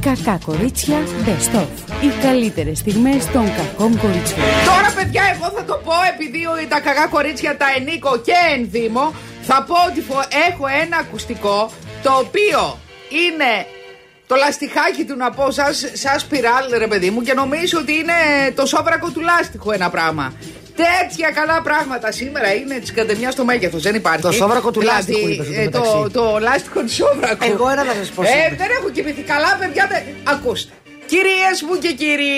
[0.00, 0.96] Κακά κορίτσια
[1.26, 1.66] Best of.
[2.04, 4.40] Οι καλύτερες στιγμές των κακών κοριτσιών.
[4.66, 9.12] Τώρα, παιδιά, εγώ θα το πω επειδή ο- τα κακά κορίτσια τα ενίκω και ενδύμω.
[9.42, 11.70] Θα πω ότι φο- έχω ένα ακουστικό
[12.02, 12.78] το οποίο
[13.26, 13.66] είναι
[14.26, 18.12] το λαστιχάκι του να πω σας, σαν σπιράλ ρε παιδί μου και νομίζω ότι είναι
[18.54, 20.32] το σόβρακο του λάστιχου ένα πράγμα.
[20.76, 23.82] Τέτοια καλά πράγματα σήμερα είναι της κατεμιά στο μέγεθος.
[23.82, 24.22] Δεν υπάρχει.
[24.22, 26.12] Το σόβρακο του Δηλαδή, λάστιχου είπες, ε, εν τω το, μεταξύ.
[26.12, 27.44] το λάστιχο του σόβρακου.
[27.52, 28.54] Εγώ ένα θα σας πω Ε, σήμερα.
[28.56, 29.86] δεν έχω κοιμηθεί καλά, παιδιά.
[29.90, 30.72] δεν- Ακούστε.
[31.12, 32.34] Κυρίες μου και κύριοι,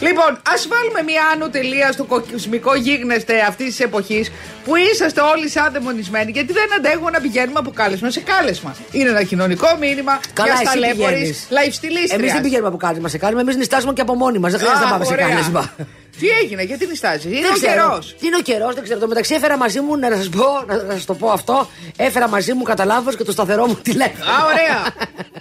[0.00, 4.30] λοιπόν, ας βάλουμε μια άνω τελεία στο κοσμικό γίγνεσθε αυτής της εποχής
[4.64, 8.76] που είσαστε όλοι σαν δαιμονισμένοι, γιατί δεν αντέχουμε να πηγαίνουμε από κάλεσμα σε κάλεσμα.
[8.92, 11.48] Είναι ένα κοινωνικό μήνυμα Καλά, για εσύ σταλέμπορη πηγαίνεις.
[11.50, 14.50] lifestyle Εμείς δεν πηγαίνουμε από κάλεσμα σε κάλεσμα, εμείς νιστάζουμε και από μόνοι μας.
[14.50, 15.74] Δεν χρειάζεται να πάμε σε κάλεσμα.
[16.18, 17.72] Τι έγινε, γιατί νιστάζει, είναι Δεν ο ξέρω.
[17.72, 18.16] καιρός.
[18.20, 18.98] Τι είναι ο καιρός, δεν ξέρω.
[19.00, 21.68] Το μεταξύ έφερα μαζί μου, να σας πω, να σας το πω αυτό.
[21.96, 24.30] Έφερα μαζί μου κατά λάθος και το σταθερό μου τηλέφωνο.
[24.30, 24.86] Α, ωραία.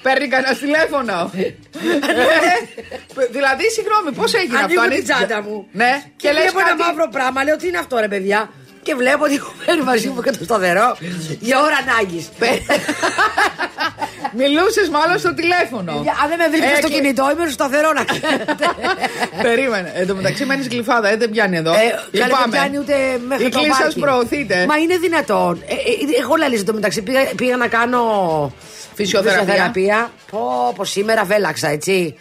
[0.01, 1.31] Παίρνει κανένας τηλέφωνο.
[1.33, 4.65] Ε, δηλαδή, συγγνώμη, πώς έγινε αυτό.
[4.65, 5.67] Ανοίγω την ανοίγεις- τσάντα μου.
[5.71, 6.81] Ναι, Και, και λες βλέπω ένα κάτι.
[6.81, 7.43] μαύρο πράγμα.
[7.43, 8.49] Λέω τι είναι αυτό, ρε παιδιά;
[8.83, 10.97] Και βλέπω ότι έχω φέρει μαζί μου και το σταθερό
[11.39, 12.29] για ώρα ανάγκης.
[14.37, 15.91] Μιλούσες μάλλον στο τηλέφωνο.
[15.91, 18.65] Αν δεν με βρίσκει στο Ε, κινητό, είμαι στο σταθερό να ξέρετε.
[19.47, 19.91] Περίμενε.
[19.95, 21.71] Εν τω μεταξύ μένεις γλυφάδα, ε, δεν πιάνει εδώ.
[21.73, 22.93] Ε, καλά, δεν πιάνει ούτε
[23.27, 24.03] μέχρι Η το κλίση σας πάρκινγκ.
[24.03, 24.65] προωθείτε.
[24.67, 25.61] Μα είναι δυνατόν.
[25.67, 28.01] Ε, ε, εγώ λέει το μεταξύ πήγα, πήγα να κάνω
[28.95, 30.11] Φυσιοθεραπεία.
[30.31, 32.15] Πω, πω σήμερα βέλαξα, έτσι.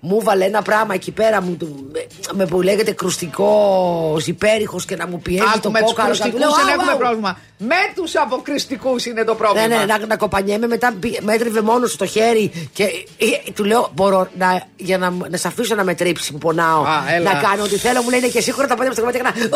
[0.00, 1.90] Μου βάλε ένα πράγμα εκεί πέρα μου, του-
[2.30, 6.06] με, με που λέγεται κρουστικός υπέρηχος και να μου πιέζει Άκου το με τους κόκαλο.
[6.08, 6.98] κρουστικούς Λέω, δεν «Άου, έχουμε άου».
[6.98, 7.38] πρόβλημα.
[7.58, 9.66] Με τους αποκριστικού είναι το πρόβλημα.
[9.66, 10.66] Ναι, ναι, να, να κοπανιέμαι.
[10.66, 12.84] Μετά πη- με έτριβε μόνο στο χέρι και
[13.18, 16.82] ε, του λέω: Μπορώ να, για να, να σε αφήσω να με τρίψει που πονάω.
[16.82, 17.32] Α, έλα.
[17.32, 18.02] να κάνω ό,τι θέλω.
[18.02, 19.18] Μου λένε και σίγουρα τα πόδια μου στο κομμάτι.
[19.18, 19.48] Έκανα: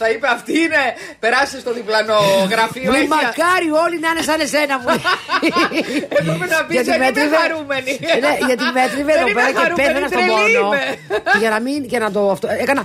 [0.00, 0.42] Ω, λα, λα, λα, λα, λα, λα».
[0.46, 0.94] Τι Λέει, έκανε; Α, Θα είπε αυτή είναι.
[1.22, 2.18] Περάσε στο διπλανό
[2.52, 2.86] γραφείο.
[2.88, 4.88] Μου λέει, έχει- μακάρι όλοι να είναι σαν εσένα μου.
[4.88, 5.02] λέει.
[6.18, 7.92] Έπρεπε να πεις, Γιατί δεν με είμαι έτριβε- χαρούμενη.
[8.24, 10.62] Ναι, γιατί με έτριβε Δεν εδώ είμαι πέρα και χαρούμενη, πέθανα στον τρελή πόνο.
[10.66, 10.82] είμαι.
[11.32, 12.46] Και για να μην, και να το αυτό.
[12.64, 12.82] Έκανα.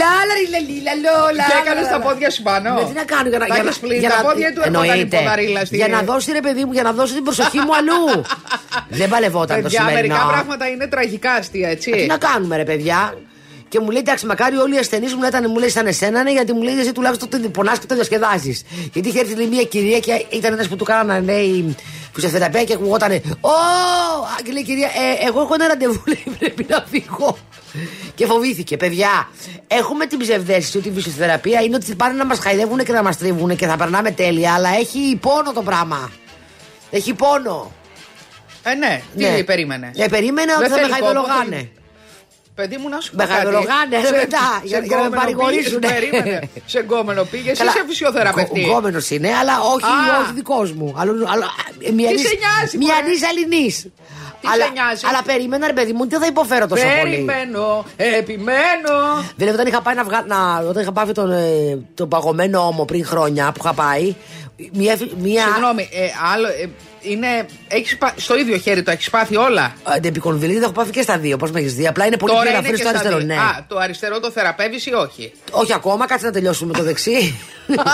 [0.00, 2.06] Λα, λα, λι, λα, λι, λα, λο, λα, Και λα, έκανες λα, τα λα.
[2.06, 2.68] πόδια σου πάνω.
[2.78, 4.48] Ναι, τι να κάνω για να, Τα για να, έχεις πλύνει για τα να- πόδια
[4.54, 5.16] του, έρχονταν η εννοείται.
[5.18, 8.02] ποδαρίλα στη- Για να δώσει ρε παιδί μου, για να δώσει την προσοχή μου αλλού.
[9.00, 10.14] Δεν παλευόταν το Παιδιά, σημερινό.
[10.14, 11.88] μερικά πράγματα είναι τραγικά αστεία, έτσι.
[11.90, 13.00] Τι να κάνουμε, ρε παιδιά.
[13.68, 16.22] Και μου λέει, εντάξει, μακάρι όλοι οι ασθενείς μου να ήταν, μου λέει, σαν εσένα,
[16.22, 18.62] ναι, γιατί μου λέει, εσύ τουλάχιστον το πονάς και το διασκεδάζεις.
[18.92, 21.76] Γιατί είχε έρθει λέει, μια κυρία και ήταν ένας που του κάνανε, λέει,
[22.14, 23.48] φυσιοθεραπεία και ακουγότανε, Ω!
[23.48, 27.38] Α, Και λέει, κυρία, ε, εγώ έχω ένα ραντεβού, λέει, πρέπει να φύγω.
[28.14, 29.28] Και φοβήθηκε, παιδιά.
[29.66, 33.16] Έχουμε την ψευδέστηση ότι η φυσιοθεραπεία είναι ότι πάνε να μας χαϊδεύουν και να μας
[33.16, 36.10] τρίβουν και θα περνάμε τέλεια, αλλά έχει πόνο το πράγμα.
[36.90, 37.72] Έχει πόνο.
[38.62, 39.42] Ε, ναι, τι Ναι.
[39.42, 39.90] περίμενε.
[39.96, 41.70] Ε, περίμενα ότι Δεν θα με θέλει κόπο, χαϊδολογάνε.
[42.58, 43.34] Θέλει- Παιδί μου να σου πω Με κάτι.
[43.34, 45.86] χαϊδολογάνε, ρε, Σε- μετά, σε για- για να με γκόμενο παρηγορήσουνε.
[45.86, 46.40] πήγες, περίμενε.
[46.72, 48.60] Σε γκόμενο πήγες ή Καλά, σε φυσιοθεραπευτή.
[48.60, 50.20] Γκόμενος είναι, αλλά όχι, Α.
[50.22, 50.88] όχι δικός μου.
[51.00, 51.46] Αλλά, αλλά,
[51.98, 53.76] μια Τι σε νοιάζει, Μια μωρέ; νης Αλληνής.
[54.40, 57.10] Τι αλλά, σε νοιάζει; αλλά περίμενα, ρε παιδί μου, δεν θα υποφέρω τόσο πολύ.
[57.10, 58.94] Περιμένω, επιμένω.
[59.36, 60.68] Δηλαδή, όταν είχα πάει να βγάλω.
[60.68, 64.14] Όταν είχα πάει τον, ε, τον παγωμένο ώμο πριν χρόνια που είχα πάει.
[64.72, 64.96] Μια.
[65.18, 66.46] μια Συγγνώμη, ε, άλλο.
[66.46, 66.68] Ε,
[67.00, 71.18] είναι, έχεις, πα- στο ίδιο χέρι το έχεις πάθει όλα; Αντεπικονδυλίδα έχω πάθει και στα
[71.18, 71.36] δύο.
[71.36, 71.86] Πώς με έχεις δει.
[71.86, 73.24] Απλά είναι πολύ Τώρα πιο είναι ελαφρύ και στο στα αριστερό.
[73.26, 73.34] δύο.
[73.34, 73.40] Ναι.
[73.42, 77.10] Α, το αριστερό το θεραπεύεις ή όχι; Όχι ακόμα, κάτσε να τελειώσουμε το δεξί.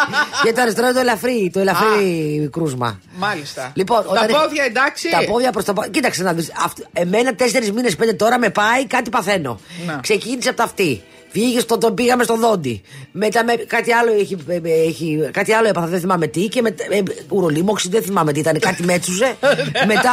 [0.43, 3.01] Γιατί το αριστερό είναι το ελαφρύ, το ελαφρύ κρούσμα.
[3.17, 3.73] Μάλιστα.
[3.75, 5.09] Λοιπόν, τα όταν- πόδια εντάξει.
[5.11, 5.91] Τα πόδια προς τα πάνω.
[5.91, 6.51] Κοίταξε να δεις.
[6.93, 9.61] Εμένα τέσσερις μήνες πέντε τώρα με πάει, κάτι παθαίνω.
[9.87, 9.99] Να.
[10.03, 11.03] Ξεκίνησε από τα αυτή.
[11.35, 12.83] Βγήκε στο, τον πήγαμε στο δόντι.
[13.13, 15.29] Μετά με, κάτι άλλο έχει, ε, ε, έχει.
[15.33, 16.49] Κάτι άλλο έπαθα, δεν θυμάμαι τι.
[16.49, 16.85] Και μετά.
[16.89, 18.59] Ε, ουρολίμωξη, δεν θυμάμαι τι ήταν.
[18.59, 19.37] Κάτι μέτσουσε.
[19.93, 20.13] μετά.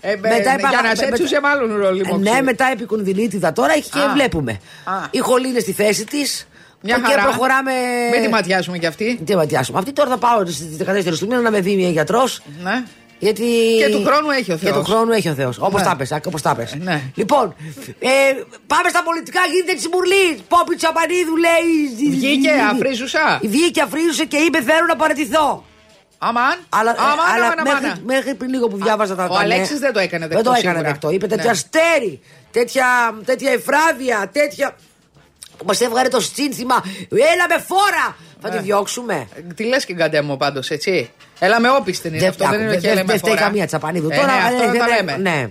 [0.00, 0.16] Ε, ε,
[0.70, 2.30] για να σε έτσουσε μάλλον ουρολίμωξη.
[2.30, 4.12] Ναι, μετά επικονδυλίτιδα τώρα έχει και Α.
[4.12, 4.52] βλέπουμε.
[4.84, 4.92] Α.
[5.10, 6.48] Η χολή είναι στη θέση της.
[6.82, 7.22] Μια και χαρά.
[7.22, 7.72] προχωράμε.
[8.12, 9.20] Μην τη ματιάσουμε κι αυτή.
[9.24, 9.78] Τι ματιάσουμε.
[9.78, 10.76] Αυτή τώρα θα πάω στις
[11.12, 12.42] 14 του μήνα να με δει μια γιατρός.
[12.62, 12.82] Ναι.
[13.18, 13.44] Γιατί...
[13.78, 14.76] Και του χρόνου έχει ο Και Θεός.
[14.76, 15.58] του χρόνου έχει ο Θεός.
[15.58, 15.86] Όπως Ναι.
[15.86, 16.74] τα πες, όπως τα πες.
[16.80, 17.02] Ναι.
[17.14, 17.54] Λοιπόν,
[17.98, 18.08] ε,
[18.66, 19.40] πάμε στα πολιτικά.
[19.52, 20.40] Γίνεται τη Μουρλή.
[20.48, 22.10] Πόπι Τσαπανίδου λέει.
[22.10, 23.40] Βγήκε αφρίζουσα.
[23.42, 25.64] Βγήκε αφρίζουσα και είπε: Θέλω να παραιτηθώ.
[26.18, 26.54] Αμάν.
[26.68, 28.02] Αλλά, αμάν, αλλά αμάν, μέχρι, αμάν.
[28.04, 30.50] μέχρι πριν λίγο που διάβαζα τα ο τα Αλέξης νέα- δεν το έκανε Δεν δεκτό
[30.50, 30.90] το έκανε σίγουρα.
[30.92, 31.10] δεκτό.
[31.10, 31.50] Είπε τέτοια Ναι.
[31.50, 32.20] αστέρι,
[32.50, 32.86] τέτοια,
[33.24, 34.76] τέτοια εφράδια, τέτοια.
[35.58, 36.84] Που μα έβγαλε το σύνθημα.
[37.10, 38.16] Έλα με φόρα!
[38.40, 38.56] Θα Ναι.
[38.56, 39.28] τη διώξουμε.
[39.54, 42.88] Τι λες και γκαντέμο πάντως, έτσι; Έλα με όπιστη είναι αυτό, δεν είναι δεν- και
[42.88, 43.42] λέμε δεν φταίει φορά.
[43.44, 44.08] καμία τσαπανίδου.
[44.10, 45.16] Ε, τώρα ναι, αυτό ε, να δεν τα ε, λέμε.
[45.16, 45.50] Ναι.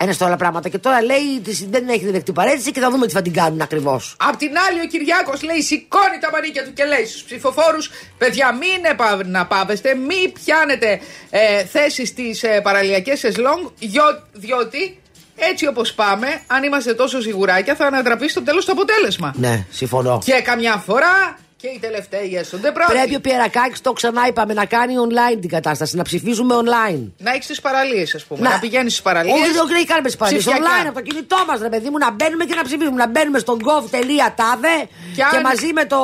[0.00, 0.68] Ένα στο άλλα πράγματα.
[0.68, 3.60] Και τώρα λέει της- δεν έχει δεκτή παρέτηση και θα δούμε τι θα την κάνουν
[3.60, 4.16] ακριβώς.
[4.18, 8.52] Απ' την άλλη, ο Κυριάκος λέει: Σηκώνει τα μανίκια του και λέει στους ψηφοφόρους: Παιδιά,
[8.52, 11.00] μην επα- να πάβεστε, μην πιάνετε
[11.30, 14.98] ε, θέσεις στις ε, παραλιακές σεσλόγγ, γιο- διότι
[15.38, 19.34] έτσι όπως πάμε, αν είμαστε τόσο σιγουράκια, θα ανατραπεί στο τέλος το αποτέλεσμα.
[19.36, 20.20] Ναι, συμφωνώ.
[20.24, 22.92] Και καμιά φορά Και οι τελευταίοι έσονται πρώτοι.
[22.92, 27.02] Πρέπει ο Πιερακάκης, το ξανά είπαμε, να κάνει online την κατάσταση, να ψηφίζουμε online.
[27.18, 28.48] Να έχεις τις παραλίες, ας πούμε.
[28.48, 29.34] Να, πηγαίνεις στις παραλίες.
[29.34, 30.46] Όχι, δεν έχει κάνουμε τι παραλίες.
[30.46, 32.96] Online από το κινητό μας, ρε παιδί μου, να μπαίνουμε και να ψηφίζουμε.
[32.96, 34.74] Να μπαίνουμε στο gov.tave
[35.16, 35.98] και, και μαζί με το,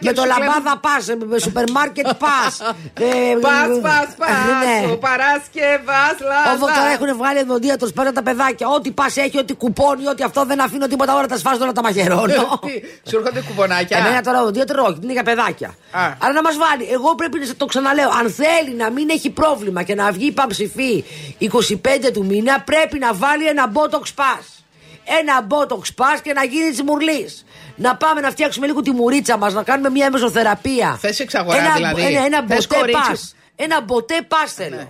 [0.00, 2.52] με το λαμπάδα pass, με σούπερ μάρκετ pass.
[3.40, 4.28] Πας, πας, πας.
[5.06, 6.00] Παράσκευα,
[6.54, 7.40] Όπου τώρα έχουν βγάλει
[7.78, 8.68] του παίρνουν τα παιδάκια.
[8.68, 11.82] Ό,τι πας έχει, ό,τι κουπώνει, ό,τι αυτό δεν αφήνω τίποτα ώρα τα σφάζω να τα
[11.82, 12.60] μαχαιρώνω.
[13.08, 15.74] Σου έρχονται κουπονάκια; Εμένα τώρα οδοντίατρο όχι, είναι για παιδάκια.
[16.18, 16.88] Αλλά να μας βάλει.
[16.90, 18.10] Εγώ πρέπει να το ξαναλέω.
[18.10, 21.04] Αν θέλει να μην έχει πρόβλημα και να βγει παμψηφί
[21.40, 24.44] 25 του μήνα, πρέπει να βάλει ένα botox pass.
[25.20, 27.44] Ένα botox pass και να γίνει της μουρλής.
[27.76, 30.98] Να πάμε να φτιάξουμε λίγο τη μουρίτσα μας, να κάνουμε μια μεσοθεραπεία.
[31.00, 32.02] Θες εξαγορά ένα, δηλαδή.
[32.02, 33.18] Ένα, ένα μποτέ pass.
[33.56, 34.76] Ένα μποτέ pass θέλω.
[34.76, 34.86] Ναι.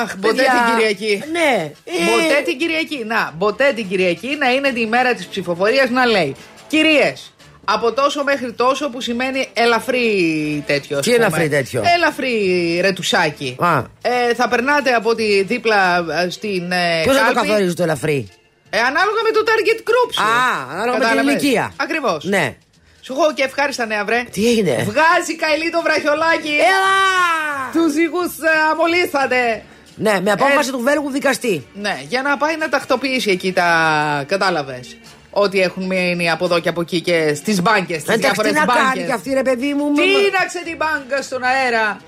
[0.00, 1.22] Αχ, μποτέ την Κυριακή.
[1.32, 1.72] Ναι.
[1.84, 3.04] Μποτέ την Κυριακή.
[3.06, 6.36] Να, μποτέ την Κυριακή να είναι τη μέρα της ψηφοφορίας να λέει.
[6.68, 7.32] Κυρίες,
[7.70, 10.04] από τόσο μέχρι τόσο που σημαίνει ελαφρύ
[10.66, 11.00] τέτοιος.
[11.00, 12.34] Τι ελαφρύ τέτοιο; Ελαφρύ
[12.80, 13.56] ρετουσάκι.
[14.02, 16.72] Ε, θα περνάτε από τη δίπλα ε, στην.
[16.72, 18.28] Ε, Ποιος θα το καθορίζει το ελαφρύ;
[18.70, 20.22] Ε, ανάλογα με το target group σου.
[20.22, 21.72] Α, ανάλογα με την ηλικία.
[21.76, 22.24] Ακριβώς.
[22.24, 22.56] Ναι.
[23.00, 24.24] Σου έχω και ευχάριστα νέα, βρε.
[24.30, 26.48] Τι έγινε; Βγάζει καηλή το βραχιολάκι.
[26.72, 26.96] Έλα!
[27.72, 29.62] Τους ζυγού ε, αμολύσατε.
[29.94, 31.66] Ναι, με απόφαση ε, του Βέλγου δικαστή.
[31.74, 34.24] Ναι, για να πάει να τακτοποιήσει εκεί τα.
[34.28, 34.96] Κατάλαβες.
[35.30, 38.00] Ό,τι έχουν μείνει από εδώ και από εκεί και στις μπάνκες.
[38.00, 38.72] Στις διάφορες μπάνκε.
[38.72, 39.84] Τι να κάνει και αυτή, ρε παιδί μου.
[39.94, 42.00] Τίναξε την μπάνκα στον αέρα;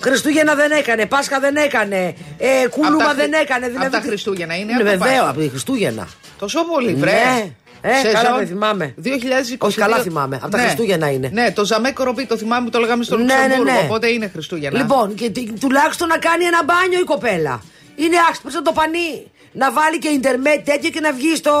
[0.00, 3.66] Χριστούγεννα δεν έκανε, Πάσχα δεν έκανε, ε, Κούλουμα δεν έκανε.
[3.66, 3.86] Δηλαδή...
[3.86, 4.72] Από τα Χριστούγεννα είναι.
[4.72, 6.08] Ναι, βεβαίω, από τα Χριστούγεννα.
[6.38, 7.10] Τόσο πολύ, βρε.
[7.10, 7.52] Ναι.
[7.86, 8.94] Ε, καλά δεν θυμάμαι.
[9.04, 9.08] 2020.
[9.58, 10.38] Όχι, καλά θυμάμαι.
[10.42, 10.62] Από τα ναι.
[10.62, 11.30] Χριστούγεννα είναι.
[11.32, 13.80] Ναι, το Ζαμέ Κοροπή το θυμάμαι που το λέγαμε στο ναι, ναι, ναι.
[13.84, 14.78] Οπότε είναι Χριστούγεννα.
[14.78, 17.62] Λοιπόν, και τουλάχιστον να κάνει ένα μπάνιο η κοπέλα.
[17.96, 19.30] Είναι άξιο το πανί.
[19.56, 21.52] Να βάλει και Ιντερνετ τέτοιο και να βγει στο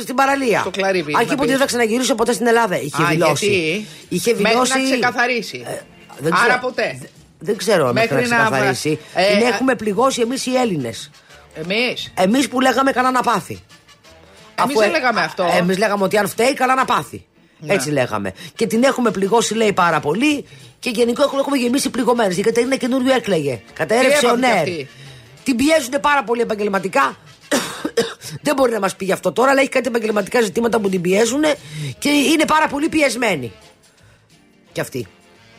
[0.00, 0.60] στην παραλία.
[0.60, 2.80] Στο κλαρί, Αν και ποτέ δεν θα ξαναγυρίσω ποτέ στην Ελλάδα.
[2.80, 3.46] Είχε δηλώσει.
[3.46, 4.72] Γιατί; Είχε δηλώσει.
[4.72, 5.64] Μέχρι να ξεκαθαρίσει.
[5.66, 5.80] Ε,
[6.18, 7.00] δεν Άρα ποτέ.
[7.38, 8.98] Δεν ξέρω μέχρι να ξεκαθαρίσει.
[9.14, 11.10] Ε, Την έχουμε πληγώσει εμείς οι Έλληνες.
[11.54, 13.62] Εμείς; Εμείς που λέγαμε καλά να πάθει.
[14.62, 15.48] Εμείς δεν λέγαμε αυτό.
[15.58, 17.24] Εμείς λέγαμε ότι αν φταίει, καλά να πάθει.
[17.58, 17.74] Ναι.
[17.74, 18.32] Έτσι λέγαμε.
[18.54, 20.44] Και την έχουμε πληγώσει, λέει πάρα πολύ.
[20.78, 22.36] Και γενικώ έχουμε γεμίσει πληγωμένες.
[22.36, 23.60] Η Κατερίνα καινούριο έκλαιγε.
[23.72, 24.66] Κατέρευσε ο Νέρ.
[25.44, 27.16] Την πιέζουν πάρα πολύ επαγγελματικά.
[28.42, 31.00] δεν μπορεί να μας πει γι' αυτό τώρα, αλλά έχει κάτι επαγγελματικά ζητήματα που την
[31.00, 31.42] πιέζουν
[31.98, 33.52] και είναι πάρα πολύ πιεσμένη.
[34.72, 35.06] Και αυτή.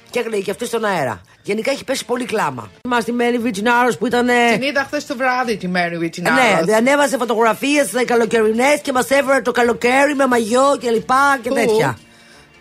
[0.10, 1.22] Και έκλαιγε και αυτή στον αέρα.
[1.44, 2.72] Γενικά έχει πέσει πολύ κλάμα.
[2.86, 4.28] Είμαστε τη Μέρι Βιτσινάρο που ήταν.
[4.52, 6.64] Την είδα χθες το βράδυ τη Μέρι Βιτσινάρο.
[6.66, 11.98] Ναι, ανέβασε φωτογραφίες καλοκαιρινές και μας έβρε το καλοκαίρι με μαγιό και λοιπά και τέτοια.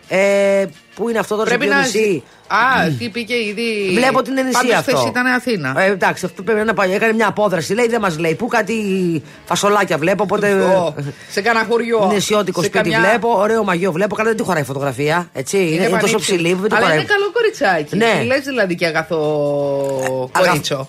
[0.08, 2.22] Ε, πού είναι αυτό τώρα Πρέπει στο νησί.
[2.46, 3.90] Α, τι πήγε ήδη.
[3.94, 4.92] Βλέπω ότι είναι νησί αυτό.
[4.92, 5.74] Πάντως ήταν Αθήνα.
[5.78, 6.92] Ε, εντάξει, αυτό πρέπει να πάει.
[6.92, 7.74] Έκανε μια απόδραση.
[7.74, 8.34] Λέει, δεν μας λέει.
[8.34, 8.76] Πού κάτι
[9.44, 10.22] φασολάκια βλέπω.
[10.22, 10.66] Οπότε.
[11.30, 12.10] σε κανένα χωριό.
[12.12, 13.08] Νησιώτικος σπίτι καμιά...
[13.08, 13.28] βλέπω.
[13.28, 14.14] Ωραίο μαγιό βλέπω.
[14.14, 15.28] Καλά δεν τη χωράει φωτογραφία.
[15.32, 15.56] Έτσι.
[15.58, 17.96] Είναι, είναι τόσο ψηλή που δεν Αλλά είναι καλό κοριτσάκι.
[17.96, 18.22] Ναι.
[18.26, 20.88] Λες δηλαδή και αγαθό κορίτσο.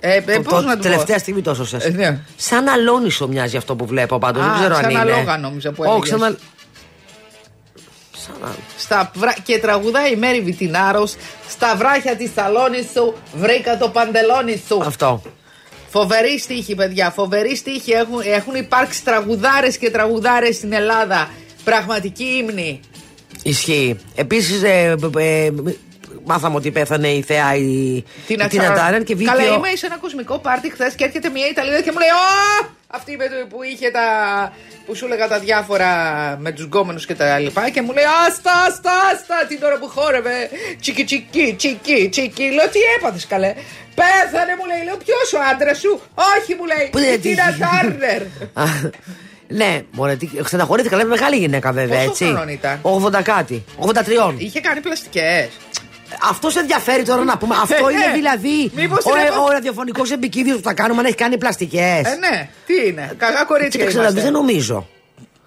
[0.00, 1.76] Ε, ε, το, να τελευταία στιγμή τόσο σα.
[1.76, 2.18] Ε, ναι.
[2.36, 4.42] Σαν αλόνισο μοιάζει αυτό που βλέπω πάντως.
[4.42, 4.98] Δεν ξέρω αν είναι.
[4.98, 6.36] Σαν αλόγα νόμιζα που έλεγες.
[8.78, 9.10] Στα
[9.42, 11.14] Και τραγουδάει η Μέρη Βιτινάρος.
[11.48, 14.82] Στα βράχια της σαλόνη σου βρήκα το παντελόνι σου.
[14.84, 15.22] Αυτό.
[15.88, 17.10] Φοβερή στίχη, παιδιά.
[17.10, 17.92] Φοβερή στίχη.
[17.92, 21.30] Έχουν, έχουν υπάρξει τραγουδάρες και τραγουδάρες στην Ελλάδα.
[21.64, 22.80] Πραγματική ύμνη.
[23.42, 23.98] Ισχύει.
[24.14, 25.50] Επίσης, ε, ε,
[26.24, 29.30] μάθαμε ότι πέθανε η θεά η Τίνα Τάρεν και βγήκε.
[29.30, 32.73] Καλά, είμαι σε ένα κοσμικό πάρτι χθες και έρχεται μια Ιταλίδα και μου λέει Ω!
[32.94, 34.06] Αυτή με το, που είχε τα.
[34.86, 35.90] που σου έλεγα τα διάφορα
[36.40, 37.70] με τους γκόμενους και τα λοιπά.
[37.70, 40.50] Και μου λέει Άστα, άστα, άστα την ώρα που χόρευε.
[40.80, 42.42] Τσίκι, τσίκι, τσίκι, τσίκι.
[42.42, 43.54] Λέω τι έπαθες καλέ.
[43.94, 44.84] Πέθανε μου λέει.
[44.84, 46.00] Λέω ποιος ο άντρας σου;
[46.36, 47.14] Όχι μου λέει.
[47.14, 48.22] Η Τίνα Τάρνερ.
[49.48, 52.24] Ναι, μωρέ, στεναχωρήθηκα, λέμε μεγάλη γυναίκα βέβαια, Πόσο έτσι.
[52.24, 53.64] Χρόνο ήταν; 80 κάτι.
[53.80, 54.34] 83.
[54.36, 55.48] Είχε κάνει πλαστικές.
[56.30, 57.54] Αυτό σε ενδιαφέρει τώρα να πούμε.
[57.62, 58.72] Αυτό είναι δηλαδή
[59.36, 62.04] ο, ο ραδιοφωνικός επικίνδυνος που θα κάνουμε αν έχει κάνει πλαστικές.
[62.04, 63.86] Ε, ναι, τι είναι; Καλά κορίτσια.
[63.86, 64.88] Ξέρω, δεν νομίζω.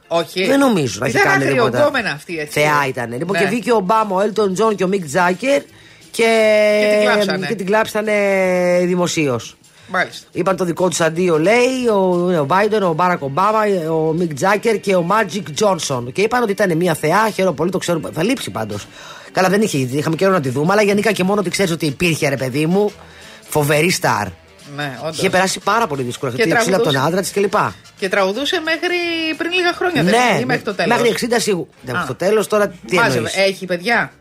[0.07, 0.45] Όχι.
[0.45, 1.91] Δεν νομίζω να έχει κάνει τίποτα.
[2.13, 2.59] αυτή έτσι.
[2.59, 3.11] Θεά ήταν.
[3.11, 3.39] Λοιπόν, ναι.
[3.39, 5.62] και βγήκε ο Ομπάμα, ο Έλτον Τζον και ο Μικ Τζάγκερ
[6.11, 6.29] και,
[6.79, 8.13] και την κλάψανε, και την κλάψανε
[8.83, 9.57] δημοσίως.
[9.89, 10.27] Μάλιστα.
[10.31, 11.87] Είπαν το δικό τους αντίο, λέει,
[12.39, 13.59] ο Μπάιντεν, ο Μπάρακ Ομπάμα,
[13.91, 16.11] ο Μικ Τζάγκερ και ο Μάτζικ Τζόνσον.
[16.11, 17.99] Και είπαν ότι ήταν μια θεά, χαίρομαι πολύ, το ξέρω.
[18.13, 18.87] Θα λείψει πάντως.
[19.31, 21.86] Καλά, δεν είχε, είχαμε καιρό να τη δούμε, αλλά γενικά και μόνο ότι ξέρει ότι
[21.86, 22.91] υπήρχε ρε παιδί μου,
[23.50, 24.27] φοβερή στάρ.
[24.75, 25.17] Ναι, όντως.
[25.17, 26.31] Είχε περάσει πάρα πολύ δύσκολα.
[26.31, 26.75] Γιατί τραγουδούσε...
[26.75, 27.53] από τον άντρα τη κλπ.
[27.98, 28.98] Και τραγουδούσε μέχρι
[29.38, 30.96] πριν λίγα χρόνια, ναι, δεν ή μέχρι το τέλο.
[30.96, 31.67] Μέχρι 60 σίγουρα.
[31.81, 33.31] Μέχρι το τέλο τώρα τι Μάζευε.
[33.36, 34.12] Έχει παιδιά.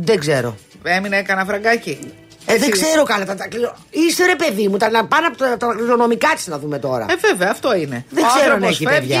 [0.00, 0.56] Δεν ξέρω.
[0.82, 1.98] Έμεινε κανένα φραγκάκι.
[2.46, 3.24] Ε, δεν ξέρω καλά.
[3.24, 3.48] Τα, τα,
[3.90, 7.06] είσαι ρε παιδί μου, τα, να πάνε από τα, τα κληρονομικά τη να δούμε τώρα.
[7.10, 8.04] Ε, βέβαια, αυτό είναι.
[8.10, 9.20] Δεν ξέρω αν έχει παιδιά.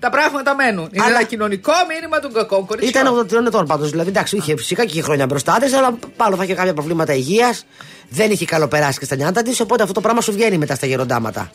[0.00, 0.88] Τα πράγματα μένουν.
[0.92, 3.04] Είναι Αλλά- ένα κοινωνικό μήνυμα των κακών κοριτσιών.
[3.04, 3.90] Ήταν 83 ετών πάντως.
[3.90, 7.12] Δηλαδή, εντάξει, είχε φυσικά και είχε χρόνια μπροστά της, αλλά πάλι θα είχε κάποια προβλήματα
[7.14, 7.64] υγείας.
[8.08, 10.86] Δεν είχε καλοπεράσει και στα νιάτα της, οπότε αυτό το πράγμα σου βγαίνει μετά στα
[10.86, 11.50] γεροντάματα.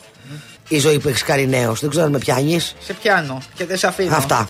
[0.68, 1.80] Η ζωή που έχεις κάνει νέος.
[1.80, 2.74] Δεν ξέρω αν με πιάνεις.
[2.80, 4.16] Σε πιάνω και δεν σε αφήνω.
[4.16, 4.46] Αυτά.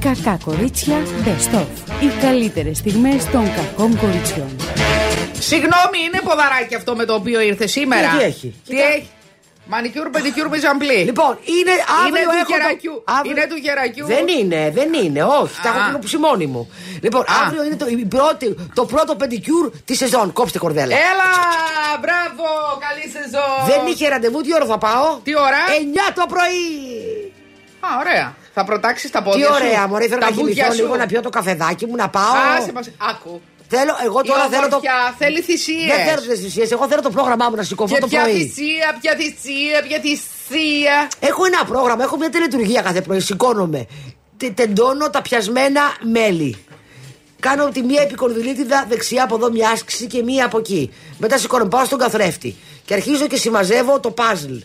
[0.00, 1.64] Κακά κορίτσια Best of.
[2.02, 4.56] Οι καλύτερες στιγμές των κακών κοριτσιών.
[5.38, 8.08] Συγγνώμη, είναι ποδαράκι αυτό με το οποίο ήρθε σήμερα.
[8.18, 8.82] Τι έχει; Τι Κοίτα.
[8.96, 9.08] έχει;
[9.66, 10.94] Μανικιούρ, πεντικιούρ, μιζαμπλή.
[11.04, 11.70] Λοιπόν, είναι
[12.04, 12.24] αύριο.
[12.24, 13.02] του έχω το- γερακιού.
[13.06, 14.06] αύριο- Είναι του γερακιού.
[14.06, 15.60] Δεν είναι, δεν είναι, όχι.
[15.62, 15.76] Τα Α.
[15.76, 16.70] έχω κολλήσει μόνη μου.
[17.02, 17.24] Λοιπόν, Α.
[17.46, 20.32] αύριο είναι το, η πρώτη, το πρώτο πεντικιούρ της σεζόν.
[20.32, 20.94] Κόψτε κορδέλα.
[20.96, 21.30] Έλα,
[22.00, 22.44] μπράβο,
[22.86, 23.66] καλή σεζόν.
[23.66, 26.62] Δεν είχε ραντεβού, τι ώρα θα πάω; Τι ώρα; 9 το πρωί.
[27.80, 28.34] Α, ωραία.
[28.54, 29.52] Θα προτάξεις τα Τι πόδια σου.
[29.54, 30.82] ωραία, μωρέ, θέλω τα να βούτια κοιμηθώ σου.
[30.82, 32.32] λίγο, να πιω το καφεδάκι μου, να πάω.
[32.58, 32.90] Άσε μας.
[33.10, 33.40] Άκου.
[33.72, 34.66] Θέλω, εγώ τώρα Η θέλω το.
[34.66, 35.86] ομορφιά θέλει θυσίες.
[35.96, 36.70] Δεν θέλω τις θυσίες.
[36.70, 38.32] Εγώ θέλω το πρόγραμμά μου να σηκωθώ Και το ποια πρωί.
[38.34, 41.08] θυσία, ποια θυσία, ποια θυσία.
[41.20, 43.20] Έχω ένα πρόγραμμα, έχω μια τελετουργία κάθε πρωί.
[43.20, 43.86] Σηκώνομαι.
[44.36, 45.80] Τε- Τεντώνω τα πιασμένα
[46.12, 46.56] μέλη.
[47.40, 50.90] Κάνω τη μία επικονδυλίτιδα δεξιά από εδώ μια άσκηση και μία από εκεί.
[51.18, 52.56] Μετά σηκώνομαι, πάω στον καθρέφτη.
[52.84, 54.58] Και αρχίζω και συμμαζεύω το puzzle.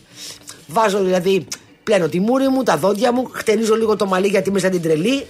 [0.68, 1.48] Βάζω δηλαδή,
[1.84, 4.82] πλένω τη μούρη μου, τα δόντια μου, χτενίζω λίγο το μαλλί γιατί είμαι σαν την
[4.82, 5.26] τρελή.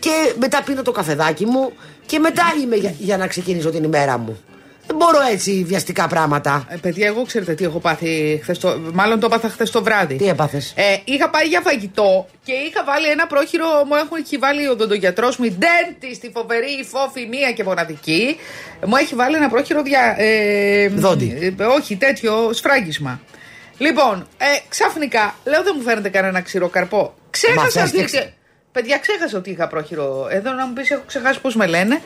[0.00, 1.72] Και μετά πίνω το καφεδάκι μου
[2.06, 4.40] και μετά είμαι για, για να ξεκινήσω την ημέρα μου.
[4.86, 6.64] Δεν μπορώ έτσι βιαστικά πράγματα.
[6.68, 8.78] Ε, παιδιά, εγώ ξέρετε τι έχω πάθει χθες το.
[8.92, 10.16] Μάλλον το έπαθα χθες το βράδυ.
[10.16, 13.66] Τι έπαθες; Ε, είχα πάει για φαγητό και είχα βάλει ένα πρόχειρο.
[13.86, 17.64] Μου έχουν έχει βάλει ο δοντογιατρός μου, η Dentist, τη φοβερή, η φόφη, μία και
[17.64, 18.36] μοναδική.
[18.86, 20.14] Μου έχει βάλει ένα πρόχειρο δια.
[20.18, 21.54] Ε, Δόντι.
[21.58, 23.20] ε, όχι, τέτοιο σφράγισμα.
[23.78, 27.14] Λοιπόν, ε, ξαφνικά λέω δεν μου φαίνεται κανένα ξηρό καρπό.
[27.30, 28.04] Ξέχασα θες και ότι.
[28.06, 28.32] ξε-
[28.72, 30.26] Παιδιά, ξέχασα ότι είχα πρόχειρο.
[30.30, 32.00] Εδώ να μου πεις, έχω ξεχάσει πώς με λένε.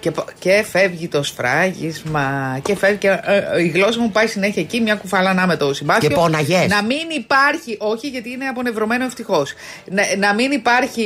[0.00, 2.58] Και, πο- και φεύγει το σφράγισμα.
[2.62, 5.74] Και φεύγει και, ε, ε, η γλώσσα μου πάει συνέχεια εκεί, μια κουφαλανά με το
[5.74, 6.08] συμπάθειο.
[6.08, 6.66] Και πόναγες.
[6.68, 9.52] Να μην υπάρχει, όχι γιατί είναι απονευρωμένο ευτυχώς.
[9.84, 11.04] Να, να μην υπάρχει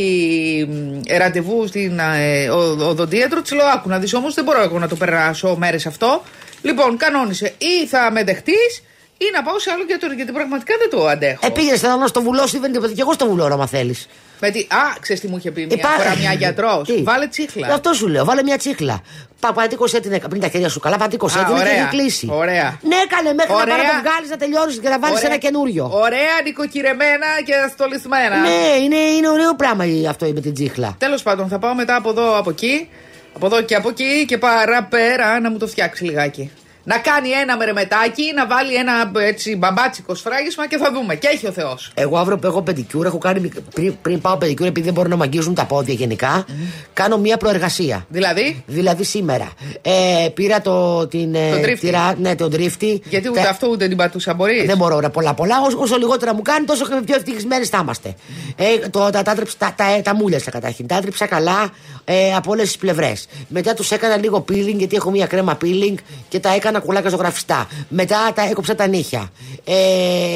[0.71, 3.43] μ, ραντεβού στην ε, ο, οδοντίατρο.
[3.43, 6.23] Της λέω, άκου να δεις όμως, δεν μπορώ εγώ να το περάσω μέρες αυτό.
[6.63, 7.53] Λοιπόν, κανόνισε.
[7.59, 8.83] Ή θα με δεχτείς
[9.23, 10.13] ή να πάω σε άλλο γιατρό.
[10.13, 11.47] Γιατί πραγματικά δεν το αντέχω.
[11.47, 14.07] Ε, πήγες να στο βουλό, Στίβεν, και εγώ στο βουλό, άμα θέλεις.
[14.45, 16.89] Με τι- Α, ξέρεις τι μου είχε πει μια φορά μια γιατρός.
[17.03, 17.67] Βάλε τσίχλα.
[17.75, 19.03] Αυτό σου λέω, βάλε μια τσίχλα.
[19.41, 21.73] Πα, πατήκωσέ την πριν τα χέρια σου καλά, πατήκωσέ Α, την και ωραία.
[21.73, 22.29] έχει κλείσει.
[22.33, 22.79] Ωραία.
[22.83, 23.65] Ναι, καλέ, μέχρι Ωραία.
[23.67, 25.31] να πάει να το βγάλεις, να τελειώσει και να βάλεις Ωραία.
[25.31, 25.91] ένα καινούριο.
[25.93, 28.37] Ωραία, νοικοκυρεμένα και στολισμένα.
[28.37, 30.95] Ναι, είναι, είναι ωραίο πράγμα η- αυτό με την τσίχλα.
[30.99, 32.89] Τέλος πάντων, θα πάω μετά από εδώ, από εκεί.
[33.37, 36.51] Από εδώ και από εκεί και παραπέρα να μου το φτιάξει λιγάκι.
[36.85, 41.15] Να κάνει ένα μερεμετάκι, να βάλει ένα έτσι μπαμπάτσικο σφράγισμα και θα δούμε.
[41.15, 41.91] Και έχει ο Θεός.
[41.95, 45.17] Εγώ αύριο που έχω πεντικιούρ, έχω κάνει πριν, πριν πάω πεντικιούρ, επειδή δεν μπορώ να
[45.17, 46.45] μ' αγγίζουν τα πόδια γενικά,
[46.93, 48.07] κάνω μια προεργασία.
[48.09, 49.49] Δηλαδή, Δηλαδή σήμερα.
[49.83, 51.87] Ε, πήρα το, την, ε, Το τρίφτη.
[51.87, 53.03] τυρά- ναι, τον τρίφτη.
[53.09, 55.55] γιατί ούτε Τα- αυτό ούτε την πατούσα μπορείς; Δεν μπορώ ρε, πολλά πολλά.
[55.67, 58.15] Όσο, όσο λιγότερα μου κάνει, τόσο πιο ευτυχισμένοι θα είμαστε.
[58.57, 60.87] Ε, το, τα, τα, τρίψ- τα, τα, τα μούλιασα καταρχήν.
[60.87, 61.71] Τα έτριψα καλά
[62.05, 63.27] ε, από όλες τις πλευρές.
[63.49, 65.95] Μετά τους έκανα λίγο peeling, γιατί έχω μια κρέμα peeling
[66.29, 67.67] και τα έκανα κουλάκια ζωγραφιστά.
[67.89, 69.31] Μετά τα έκοψα τα νύχια.
[69.65, 69.73] Ε,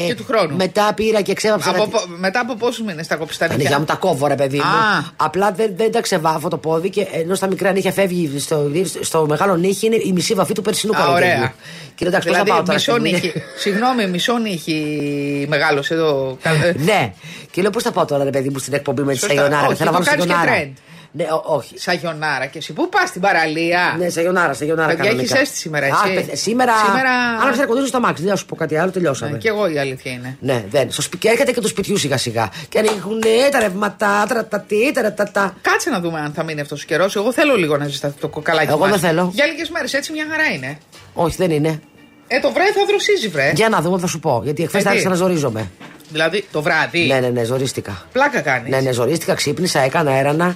[0.07, 0.55] Και του χρόνου.
[0.55, 1.69] Μετά πήρα και ξέβαψα.
[1.69, 4.27] Από, τα- πο- μετά από πόσους μήνες τα κόψει τα τα νύχια; μου τα κόβω,
[4.27, 4.63] ρε παιδί μου.
[4.63, 5.03] Α.
[5.15, 9.25] Απλά δεν, δεν τα ξεβάφω το πόδι και ενώ στα μικρά νύχια φεύγει στο, στο
[9.29, 11.27] μεγάλο νύχι είναι η μισή βαφή του περσινού Α, καλοκαιριού.
[11.31, 11.53] ωραία.
[11.95, 13.33] Και λέω, εντάξει, πώς θα Δηλαδή, πάω τώρα μισό στην- νύχι.
[13.57, 16.37] Συγγνώμη, μισό νύχι μεγάλο εδώ.
[16.41, 17.13] Κα- ε, Ναι.
[17.51, 19.33] Και λέω πώς θα πάω τώρα, ρε παιδί μου, στην εκπομπή με τη Σωστά.
[19.35, 19.67] Σαγιονάρα.
[19.67, 20.63] Όχι, Θέλω να το βάλω κάνεις και Σαγιονάρα.
[20.63, 20.73] trend.
[21.17, 21.79] Ναι, ο- όχι.
[21.79, 22.73] Σαγιονάρα και εσύ.
[22.73, 24.87] Πού πας στην παραλία; Ναι, Σαγιονάρα, Σαγιονάρα.
[24.87, 25.33] Παιδιά, κανονικά.
[25.33, 26.73] έχεις ζέστη σήμερα, έτσι; Α, παι- σήμερα.
[26.85, 27.11] Σήμερα-
[27.47, 29.31] Αν θα κοντήσω στο μάξι, δεν θα σου πω κάτι άλλο, τελειώσαμε.
[29.31, 30.37] Ναι, και εγώ η αλήθεια είναι.
[30.39, 30.91] Ναι, δεν.
[30.91, 31.17] Στο σπι...
[31.17, 32.49] Και έρχεται και του σπιτιού σιγά σιγά.
[32.69, 35.53] Και ανοίγουν ε, τα ρεύματα, τρατατή, τρατατά.
[35.61, 37.15] Κάτσε να δούμε αν θα μείνει αυτός ο καιρός.
[37.15, 38.89] Εγώ θέλω λίγο να ζεσταθεί το κοκαλάκι Εγώ μας.
[38.89, 39.31] δεν θέλω.
[39.33, 40.77] Για λίγες μέρες έτσι μια χαρά είναι.
[41.13, 41.81] Όχι, δεν είναι.
[42.27, 43.51] Ε, το βράδυ θα δροσίζει, βρε.
[43.55, 44.41] Για να δούμε, θα σου πω.
[44.43, 45.69] Γιατί εχθέ Ε, θα τι; άρχισα να ζορίζομαι.
[46.09, 47.05] Δηλαδή το βράδυ.
[47.07, 48.05] Ναι, ναι, ναι, ζορίστηκα.
[48.11, 48.69] Πλάκα κάνεις.
[48.71, 50.55] Ναι, ναι, ζορίστηκα, ξύπνησα, έκανα έρανα.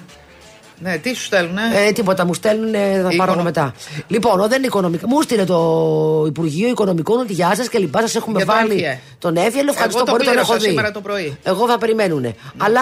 [0.84, 3.74] Ναι, τι σου στέλνουνε; Ε, τίποτα, μου στέλνουν, θα Οικονο- πάρω εγώ μετά.
[4.08, 5.08] Λοιπόν, ο, δεν είναι οικονομικά.
[5.08, 8.00] Μου στείλε το Υπουργείο Οικονομικών ότι γεια σας και λοιπά.
[8.00, 9.00] Σας έχουμε Για το βάλει έμφυε.
[9.20, 9.70] τον έφιελο.
[9.72, 10.68] Ευχαριστώ Εγώ το πολύ, τον πλήρωσα έχω δει.
[10.70, 11.38] σήμερα το πρωί.
[11.44, 12.36] Εγώ θα περιμένουν.
[12.58, 12.82] Αλλά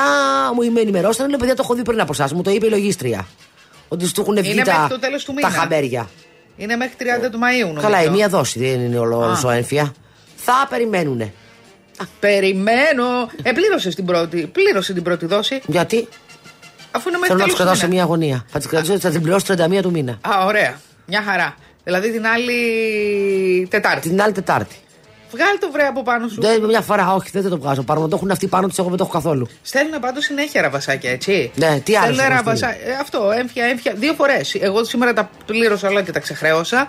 [0.55, 2.33] μου με ενημερώσαν, λέει παιδιά το έχω δει πριν από εσάς.
[2.33, 3.27] Μου το είπε η λογίστρια.
[3.87, 5.59] Ότι του έχουν βγει Είναι τα, μέχρι το τέλος του τα μήνα.
[5.59, 6.09] χαμπέρια.
[6.57, 7.81] Είναι μέχρι 30 του Μαΐου νομίζω.
[7.81, 9.41] Καλά, η μία δόση δεν είναι όλο Α.
[9.45, 9.93] ο έμφυα.
[10.35, 11.31] Θα περιμένουν.
[12.19, 13.03] Περιμένω.
[13.43, 15.61] Ε, πλήρωσε την πρώτη, πλήρωσε την πρώτη δόση.
[15.65, 16.07] Γιατί;
[16.91, 17.93] Αφού είναι μέχρι θέλω να του τέλος τους κρατάω σε μήνα.
[17.95, 18.45] μία αγωνία.
[18.51, 19.45] Θα, τις κρατήσω, θα την πληρώσω
[19.77, 20.11] 31 του μήνα.
[20.11, 20.79] Α, ωραία.
[21.05, 21.55] Μια χαρά.
[21.83, 24.09] Δηλαδή την άλλη Τετάρτη.
[24.09, 24.75] Την άλλη Τετάρτη.
[25.31, 26.41] Βγάλει το βρε από πάνω σου.
[26.41, 27.81] Δεν, μια φορά, όχι, δεν, δεν το βγάζω.
[27.83, 29.47] Παρά να το έχουν αυτοί πάνω τους, εγώ δεν το έχω καθόλου.
[29.61, 31.51] Στέλνουν πάντως συνέχεια ραβασάκια, έτσι.
[31.55, 33.93] Ναι, τι άλλο Στέλνουν έχουν ραβασά- ε, αυτό, έμφια, έμφια.
[33.95, 34.55] Δύο φορές.
[34.59, 36.87] Εγώ σήμερα τα πλήρωσα όλα και τα ξεχρέωσα.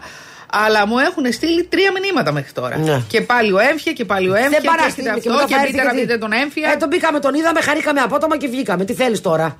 [0.53, 2.77] Αλλά μου έχουν στείλει τρία μηνύματα μέχρι τώρα.
[2.79, 3.03] Ναι.
[3.09, 4.51] Και πάλι ο έμφυα και πάλι ο έμφυα.
[4.51, 5.01] Δεν Και παραστεί.
[5.01, 6.71] έχετε αυτό και μπείτε να δείτε τον έμφυα.
[6.73, 8.85] Ε, τον μπήκαμε, τον είδαμε, χαρήκαμε απότομα και βγήκαμε.
[8.85, 9.57] Τι θέλεις τώρα;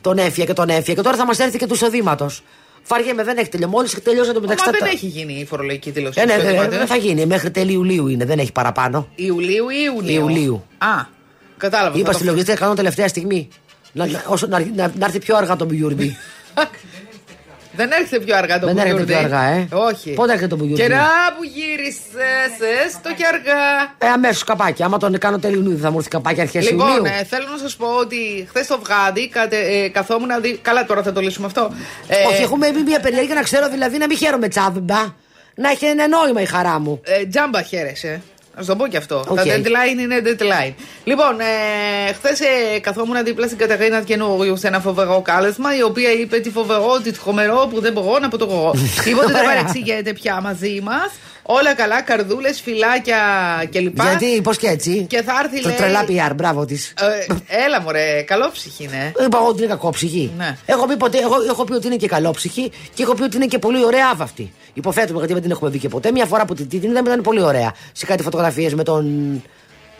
[0.00, 0.94] Τον έφυγε και τον έφυγε.
[0.94, 2.42] Και τώρα θα μας έρθει και του εισοδήματος.
[2.82, 3.72] Φαριέμαι, δεν έχει τελειώσει.
[3.72, 4.64] Μόλις τελειώσει το μεταξύ.
[4.66, 6.20] Μα τα- δεν έχει γίνει η φορολογική δήλωση.
[6.20, 6.78] Ε, ναι, του δεν εισοδήματος.
[6.78, 7.26] δεν θα γίνει.
[7.26, 9.08] Μέχρι τέλη Ιουλίου είναι, δεν έχει παραπάνω.
[9.14, 10.64] Ιουλίου ή Ιουνίου; Ιουλίου.
[10.78, 10.86] Α,
[11.56, 11.98] κατάλαβα.
[11.98, 13.48] Είπα θα στη το- λογιστή κάνω τελευταία στιγμή.
[13.92, 16.16] Να, να, όσο, να, να, να έρθει πιο αργά το Μπουγιούρντι.
[17.78, 19.26] Δεν έρχεται πιο αργά το Δεν έρχεται Μπουγιούρντι.
[19.26, 19.68] πιο αργά, ε.
[19.90, 20.10] Όχι.
[20.10, 21.04] Πότε έρχεται το Μπουγιούρντι; Και να
[21.36, 23.62] που γύρισες, το και αργά.
[23.98, 24.82] Ε, αμέσως καπάκι.
[24.82, 27.04] Άμα τον κάνω τέλη Ιουνίου, δεν θα μου έρθει καπάκι αρχές Λοιπόν, Ιουλίου.
[27.20, 30.58] ε, θέλω να σας πω ότι χθες το βράδυ κατε, ε, καθόμουν να δει.
[30.62, 31.70] Καλά, τώρα θα το λύσουμε αυτό.
[32.08, 35.02] Ε, Όχι, έχουμε μπει μια περιέργεια να ξέρω δηλαδή να μην χαίρομαι τζάμπα.
[35.54, 37.00] Να έχει ένα νόημα η χαρά μου.
[37.04, 38.20] ε, τζάμπα χαίρεσαι.
[38.58, 39.24] Να σου το πω και αυτό.
[39.28, 39.36] Οκ.
[39.36, 40.74] Τα deadline είναι deadline.
[41.04, 46.12] Λοιπόν, ε, χθες ε, καθόμουν δίπλα στην Κατερίνα Καινούριου σε ένα φοβερό κάλεσμα, η οποία
[46.12, 48.74] είπε τι φοβερό, τι τρομερό που δεν μπορώ να πω το εγώ.
[49.04, 49.54] Τίποτε δεν Ωραία.
[49.54, 51.10] παρεξηγείται πια μαζί μας.
[51.50, 53.18] Όλα καλά, καρδούλες, φιλάκια
[53.72, 54.00] κλπ.
[54.02, 55.06] Γιατί, πώς και έτσι.
[55.08, 56.92] Και θα έρθει, Το λέει- τρελά PR, μπράβο της.
[57.48, 59.12] Ε, έλα μωρέ, καλόψυχη είναι.
[59.26, 60.32] Είπα εγώ ότι είναι κακόψυχη.
[60.36, 60.56] Ναι.
[60.66, 63.46] Έχω, πει ποτέ, έχω, έχω πει ότι είναι και καλόψυχη και έχω πει ότι είναι
[63.46, 64.52] και πολύ ωραία άβαυτη.
[64.74, 66.10] Υποθέτουμε γιατί δεν την έχουμε δει και ποτέ.
[66.12, 67.74] Μια φορά που την την είδαμε ήταν πολύ ωραία.
[67.92, 69.42] Σε κάτι φωτογραφίες με τον,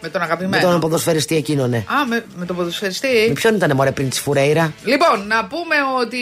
[0.02, 0.70] Με τον με αγαπημένο.
[0.70, 1.70] τον ποδοσφαιριστή εκείνον.
[1.70, 1.76] Ναι.
[1.76, 3.24] Α, με, με τον ποδοσφαιριστή.
[3.28, 6.18] Με ποιον ήταν μωρέ πριν της Φουρέιρα; Λοιπόν, να πούμε ότι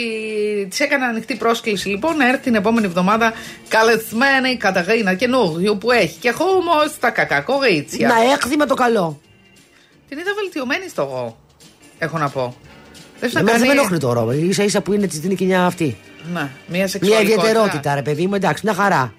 [0.71, 3.33] της έκανα ανοιχτή πρόσκληση λοιπόν να έρθει την επόμενη εβδομάδα
[3.69, 8.09] καλεσμένη Καταρίνα καινούριο που έχει και χώμο στα κακά κορίτσια.
[8.09, 9.21] Να έρθει με το καλό.
[10.09, 11.37] Την είδα βελτιωμένη στο εγώ.
[11.99, 12.57] Έχω να πω.
[13.21, 14.31] Δεν σου Εμένα δεν με ενοχλεί το ρόμπο.
[14.51, 15.97] σα ίσα που είναι της την κοινιά αυτή.
[16.33, 17.33] Ναι, μια Μια σεξουαλικότητα.
[17.41, 19.15] ιδιαιτερότητα, ρε παιδί μου, εντάξει, μια χαρά.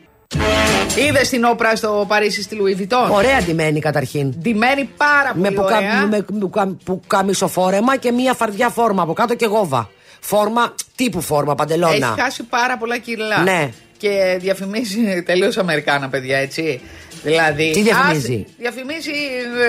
[0.97, 4.33] Είδες την όπρα στο Παρίσι στη Λουί Βιτόν; Ωραία ντυμένη καταρχήν.
[4.41, 6.05] Ντυμένη πάρα Με, πολύ πουκα, ωραία.
[6.07, 9.89] με πουκα- πουκαμισοφόρεμα και μία φαρδιά φόρμα από κάτω και γόβα.
[10.19, 11.93] Φόρμα, τύπου φόρμα, παντελώνα.
[12.11, 13.41] Έχει χάσει πάρα πολλά κιλά.
[13.43, 13.69] Ναι.
[13.97, 16.81] Και διαφημίζει τελείως Αμερικάνα, παιδιά, έτσι.
[17.23, 17.71] Δηλαδή.
[17.71, 19.11] Τι διαφημίζει; άσε- διαφημίζει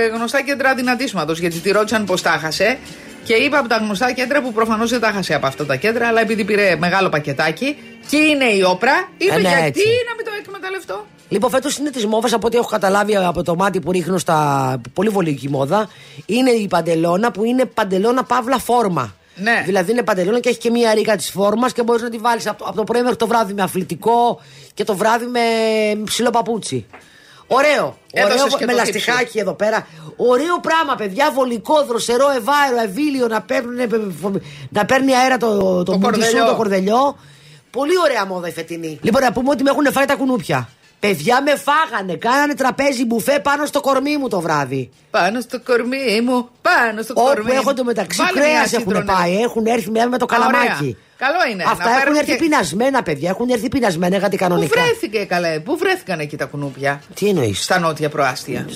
[0.02, 1.32] ε, γνωστά κέντρα δυνατίσματο.
[1.32, 2.78] Γιατί τη ρώτησαν πώς τα χάσε.
[3.24, 6.06] Και είπα από τα γνωστά κέντρα που προφανώς δεν τα χάσε από αυτά τα κέντρα,
[6.08, 7.76] αλλά επειδή πήρε μεγάλο πακετάκι
[8.10, 9.82] και είναι η όπρα, είπε Ε, ναι, γιατί έτσι.
[10.08, 11.06] να μην το εκμεταλλευτώ.
[11.28, 14.80] Λοιπόν, φέτος είναι της μόβα από ό,τι έχω καταλάβει από το μάτι που ρίχνω στα
[14.92, 15.88] πολύ βολική μόδα.
[16.26, 19.14] Είναι η παντελώνα που είναι παντελώνα παύλα φόρμα.
[19.34, 19.62] Ναι.
[19.64, 22.46] Δηλαδή είναι παντελώνα και έχει και μία ρίκα της φόρμας και μπορείς να τη βάλεις
[22.46, 24.40] από, το- από το πρωί μέχρι το βράδυ με αθλητικό
[24.74, 25.40] και το βράδυ με
[26.04, 26.86] ψηλό παπούτσι.
[27.46, 27.96] Ωραίο.
[28.12, 29.86] Έδωσες Ωραίο και με το λαστιχάκι εδώ πέρα.
[30.16, 31.30] Ωραίο πράγμα, παιδιά.
[31.34, 33.76] Βολικό, δροσερό, ευάερο, ευήλιο να, παίρνουν,
[34.68, 36.46] να παίρνει αέρα το, το, Το μπούτι σου, κορδελιό.
[36.46, 37.16] το κορδελιό.
[37.70, 38.98] Πολύ ωραία μόδα η φετινή.
[39.02, 40.68] Λοιπόν, να πούμε ότι με έχουν φάει τα κουνούπια.
[41.00, 44.90] Παιδιά με φάγανε, κάνανε τραπέζι μπουφέ πάνω στο κορμί μου το βράδυ.
[45.10, 47.58] Πάνω στο κορμί μου, πάνω στο κορμί Όπου μου.
[47.60, 49.12] έχω το μεταξύ Βάλε κρέας μια έχουν σύντρονε.
[49.12, 50.50] πάει, έχουν έρθει με, με το Α, ωραία.
[50.60, 50.96] καλαμάκι.
[51.18, 51.62] Καλό είναι.
[51.66, 53.28] Αυτά να έχουν παίρνουν έρθει και- πεινασμένα, παιδιά.
[53.30, 54.82] Έχουν έρθει πεινασμένα γιατί Πού κανονικά.
[54.82, 58.66] βρέθηκε καλέ, πού βρέθηκαν εκεί τα κουνούπια; Τι εννοείς; Στα νότια προάστια.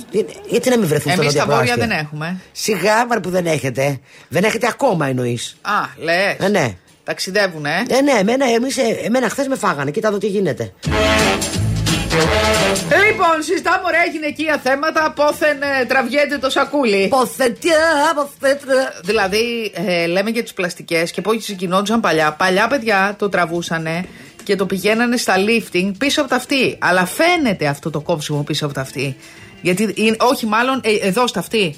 [0.48, 2.40] Γιατί να μην βρεθούν Εμεί στα στα νότια βόρεια προάστια; δεν έχουμε.
[2.52, 4.00] Σιγά μαρ που δεν έχετε.
[4.28, 5.56] Δεν έχετε ακόμα εννοείς.
[5.62, 6.36] Α, λες.
[6.38, 6.74] Ε, ναι.
[7.04, 9.90] Ταξιδεύουν, ε; Ε, ναι, εμένα, εμείς, ε, εμένα χθες με φάγανε.
[9.90, 10.72] Κοίτα εδώ τι γίνεται.
[13.06, 15.12] Λοιπόν, συζητάμε ωραία γυναικεία θέματα.
[15.16, 17.08] Πόθεν ε, τραβιέται το σακούλι.
[17.08, 17.78] Ποθετιά,
[18.14, 18.92] ποθετιά.
[19.04, 22.32] Δηλαδή, ε, λέμε για τις πλαστικές και πώ συγκινόντουσαν παλιά.
[22.32, 24.04] Παλιά παιδιά το τραβούσανε
[24.44, 26.76] και το πηγαίνανε στα lifting πίσω από τα αυτή.
[26.80, 29.16] Αλλά φαίνεται αυτό το κόψιμο πίσω από τα αυτή.
[29.62, 31.74] Γιατί, είναι- όχι, μάλλον ε, εδώ στα αυτή.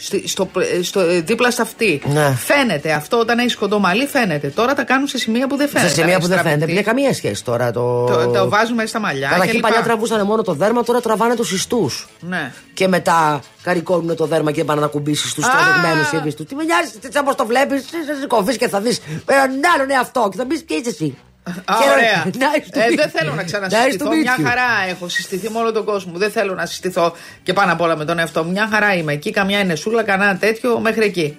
[0.00, 2.02] Στη- Στο, ε, στο, ε, δίπλα στα αυτή.
[2.06, 2.30] Ναι.
[2.44, 4.48] Φαίνεται αυτό όταν έχεις κοντό μαλλί, φαίνεται.
[4.48, 5.88] Τώρα τα κάνουν σε σημεία που δεν φαίνεται.
[5.88, 6.66] Σε σημεία Αν που δεν έχεις φαίνεται.
[6.66, 6.90] Δεν τραβηχτεί.
[6.90, 8.04] έχει καμία σχέση τώρα το.
[8.04, 9.28] Το, το βάζουμε στα μαλλιά.
[9.28, 9.88] Καταρχήν και παλιά λοιπά.
[9.88, 12.08] τραβούσαν μόνο το δέρμα, τώρα τραβάνε τους ιστούς.
[12.20, 12.52] Ναι.
[12.74, 15.50] Και μετά καρικώνουν το δέρμα και πάνε να κουμπίσεις τους Α!
[15.50, 16.46] τραβηγμένους ή τους.
[16.46, 20.28] Τι με νοιάζει, έτσι όπω το βλέπεις, θα κοφεί και θα δεις έναν άλλον εαυτό
[20.30, 21.16] και θα μπεις και είσαι εσύ.
[21.64, 21.92] Α, Χαίρομαι.
[21.92, 22.24] ωραία.
[22.44, 23.12] Nice to Ε, meet δεν you.
[23.18, 24.10] θέλω να Nice to ξανασυστηθώ.
[24.10, 24.44] meet Μια you.
[24.44, 26.12] χαρά έχω συστηθεί με όλο τον κόσμο.
[26.18, 28.50] Δεν θέλω να συστηθώ και πάνω απ' όλα με τον εαυτό μου.
[28.50, 29.30] Μια χαρά είμαι εκεί.
[29.30, 31.36] Καμιά είναι σούλα, κανένα τέτοιο μέχρι εκεί.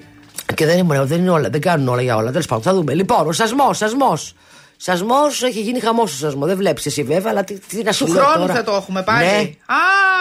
[0.55, 2.31] Και δεν, είναι, δεν, είναι όλα, δεν κάνουν όλα για όλα.
[2.31, 2.93] Τέλος πάντων, θα δούμε.
[2.93, 4.33] Λοιπόν, ο σασμός, σασμός.
[4.81, 6.47] Σασμός έχει γίνει χαμός ο σασμός.
[6.47, 8.53] Δεν βλέπεις εσύ βέβαια, αλλά τι, τι να σου Του λέω χρόνου τώρα.
[8.53, 9.25] θα το έχουμε πάλι.
[9.25, 9.37] Ναι.
[9.65, 9.75] Α,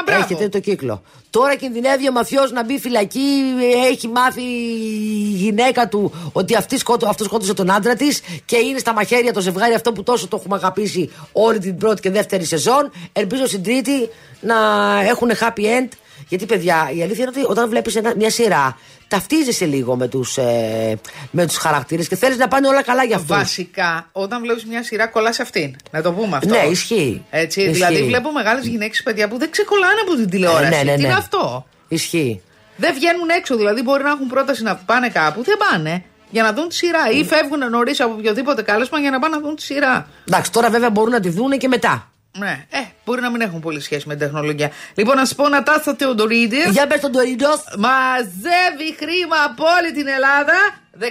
[0.04, 0.22] μπράβο.
[0.22, 1.02] Έχετε το κύκλο.
[1.30, 3.42] Τώρα κινδυνεύει ο μαφιός να μπει φυλακή.
[3.90, 8.78] Έχει μάθει η γυναίκα του ότι αυτή σκότω, αυτός σκότωσε τον άντρα της και είναι
[8.78, 12.44] στα μαχαίρια το ζευγάρι αυτό που τόσο το έχουμε αγαπήσει όλη την πρώτη και δεύτερη
[12.44, 12.90] σεζόν.
[13.12, 14.08] Ελπίζω στην τρίτη
[14.40, 14.54] να
[15.08, 15.88] έχουν happy end.
[16.28, 20.98] Γιατί, παιδιά, η αλήθεια είναι ότι όταν βλέπεις μια σειρά, ταυτίζεσαι λίγο με τους ε,
[21.30, 23.36] με τους χαρακτήρες και θέλεις να πάνε όλα καλά για αυτούς.
[23.36, 25.76] Βασικά, όταν βλέπεις μια σειρά, κολλάς σε αυτήν.
[25.90, 26.48] Να το πούμε αυτό.
[26.54, 27.24] Ναι, ισχύει.
[27.30, 27.72] Έτσι, Ισχύει.
[27.72, 30.64] δηλαδή βλέπω μεγάλες γυναίκες παιδιά που δεν ξεκολλάνε από την τηλεόραση.
[30.66, 31.06] Ε, ναι, ναι, Τι ναι.
[31.06, 32.42] είναι αυτό; Ισχύει.
[32.76, 36.04] Δεν βγαίνουν έξω, δηλαδή μπορεί να έχουν πρόταση να πάνε κάπου, δεν πάνε.
[36.30, 37.10] Για να δουν τη σειρά.
[37.10, 40.08] Ή φεύγουν νωρίς από οποιοδήποτε κάλεσμα για να πάνε να δουν τη σειρά.
[40.28, 42.10] Εντάξει, τώρα βέβαια μπορούν να τη δούνε και μετά.
[42.38, 44.70] Ναι, ε, μπορεί να μην έχουν πολύ σχέση με την τεχνολογία.
[44.94, 46.56] Λοιπόν, να σου πω Νατάσα Θεοδωρίδη.
[46.70, 47.48] Για πες τον Τωρίνο.
[47.78, 50.54] Μαζεύει χρήμα από όλη την Ελλάδα.
[51.00, 51.04] 14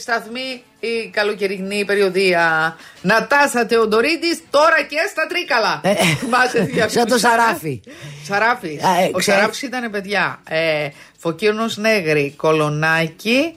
[0.00, 2.76] σταθμοί η καλοκαιρινή περιοδία.
[3.00, 5.80] Νατάσα Θεοδωρίδη, τώρα και στα Τρίκαλα.
[5.82, 7.80] Ε, ε, Θυμάσαι τι σαν το διαφήμιση Σαράφι.
[8.24, 8.80] Σαράφι.
[8.86, 9.24] Α, ε, Ο ξέρεις.
[9.24, 10.40] Σαράφης ήταν παιδιά.
[10.48, 13.56] Ε, Φωκίωνος Νέγρη, Κολονάκι,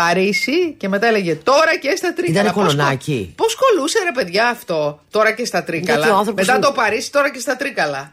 [0.00, 2.40] Παρίσι και μετά έλεγε τώρα και στα Τρίκαλα.
[2.40, 3.32] Ήτανε Πώς κο- Κολονάκι.
[3.36, 5.98] Πώς κολούσε ρε παιδιά αυτό τώρα και στα Τρίκαλα.
[5.98, 8.12] Γιατί ο άνθρωπος μετά είναι- το Παρίσι τώρα και στα Τρίκαλα.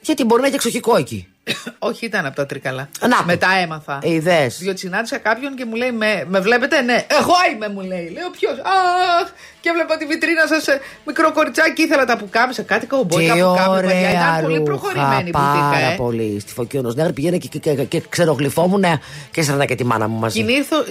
[0.00, 1.28] Γιατί μπορεί να έχει εξοχικό εκεί.
[1.78, 2.88] Όχι, ήταν από τα Τρίκαλα.
[3.00, 3.22] Να το.
[3.24, 3.98] Μετά έμαθα.
[4.02, 4.58] Ε, είδες.
[4.58, 7.06] Διότι συνάντησα κάποιον και μου λέει: Με, με βλέπετε, ναι.
[7.20, 8.08] Εγώ είμαι, μου λέει.
[8.08, 9.28] Λέω ποιος; Αχ,
[9.64, 10.64] και βλέπα τη βιτρίνα σας.
[11.06, 12.62] Μικρό κοριτσάκι, ήθελα τα πουκάμισα.
[12.62, 13.80] Κάτι κομπόικα Τι πουκάμισα.
[13.80, 13.98] παιδιά.
[13.98, 15.78] ωραία Ήταν πολύ ρούχα, προχωρημένη η πάρα μπουτίκα.
[15.92, 15.94] Ε.
[15.96, 16.40] πολύ.
[16.40, 18.84] Στη Φωκίωνο Νέγρη πήγαινε και, και, και, και ξερογλυφόμουν
[19.30, 20.44] και έστρανα και τη μάνα μου μαζί.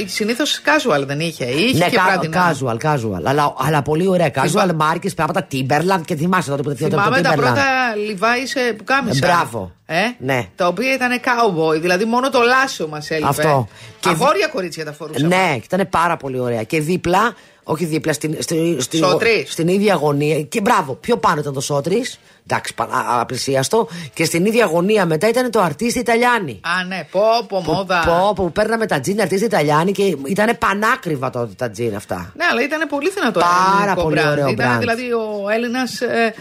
[0.05, 1.45] Συνήθω casual δεν είχε.
[1.45, 2.55] Είχε Ναι, και κα- βραδινά.
[2.55, 3.21] casual, casual.
[3.23, 4.31] Αλλά, αλλά πολύ ωραία.
[4.35, 7.35] Casual markets, πράγματα Timberland και θυμάσαι τότε που το Θυμάμαι τα Timberland.
[7.35, 7.63] πρώτα
[8.09, 9.25] Levi's που κάμισα.
[9.25, 9.71] Ε, μπράβο.
[9.85, 10.47] Ε; Ναι.
[10.55, 13.27] Τα οποία ήταν cowboy, δηλαδή μόνο το λάσο μας έλειπε.
[13.27, 13.67] Αυτό.
[13.69, 15.27] Και Και Αγόρια κορίτσια τα φορούσαν.
[15.27, 16.63] Ναι, ήταν πάρα πολύ ωραία.
[16.63, 17.33] Και δίπλα,
[17.63, 19.51] όχι δίπλα, στην, στην, στην, Σώτρης.
[19.51, 20.41] στην ίδια γωνία.
[20.41, 22.03] Και μπράβο, πιο πάνω ήταν το Σότρι.
[22.47, 23.87] Εντάξει, πα- α- απλησίαστο.
[24.13, 26.59] Και στην ίδια γωνία μετά ήταν το Αρτίστη Ιταλιάνη.
[26.79, 28.03] Α, ναι, πω, πω, μόδα.
[28.05, 32.33] Πω, που παίρναμε τα τζιν Αρτίστη Ιταλιάνη και ήταν πανάκριβα τότε τα τζιν αυτά.
[32.35, 34.31] Ναι, αλλά ήταν πολύ δυνατό Πάρα ελληνικό πολύ brand.
[34.31, 34.79] ωραίο Ήταν brand.
[34.79, 36.33] δηλαδή ο Έλληνας ε,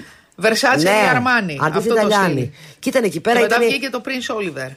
[0.42, 1.58] Versace και Αρμάνι.
[1.60, 2.06] Αρτίστη Αυτό το στυλ.
[2.10, 2.52] Ιταλιάνη.
[2.78, 3.40] Και ήταν εκεί Και πέρα.
[3.40, 3.68] μετά Ήταν...
[3.68, 4.70] βγήκε το Prince Oliver.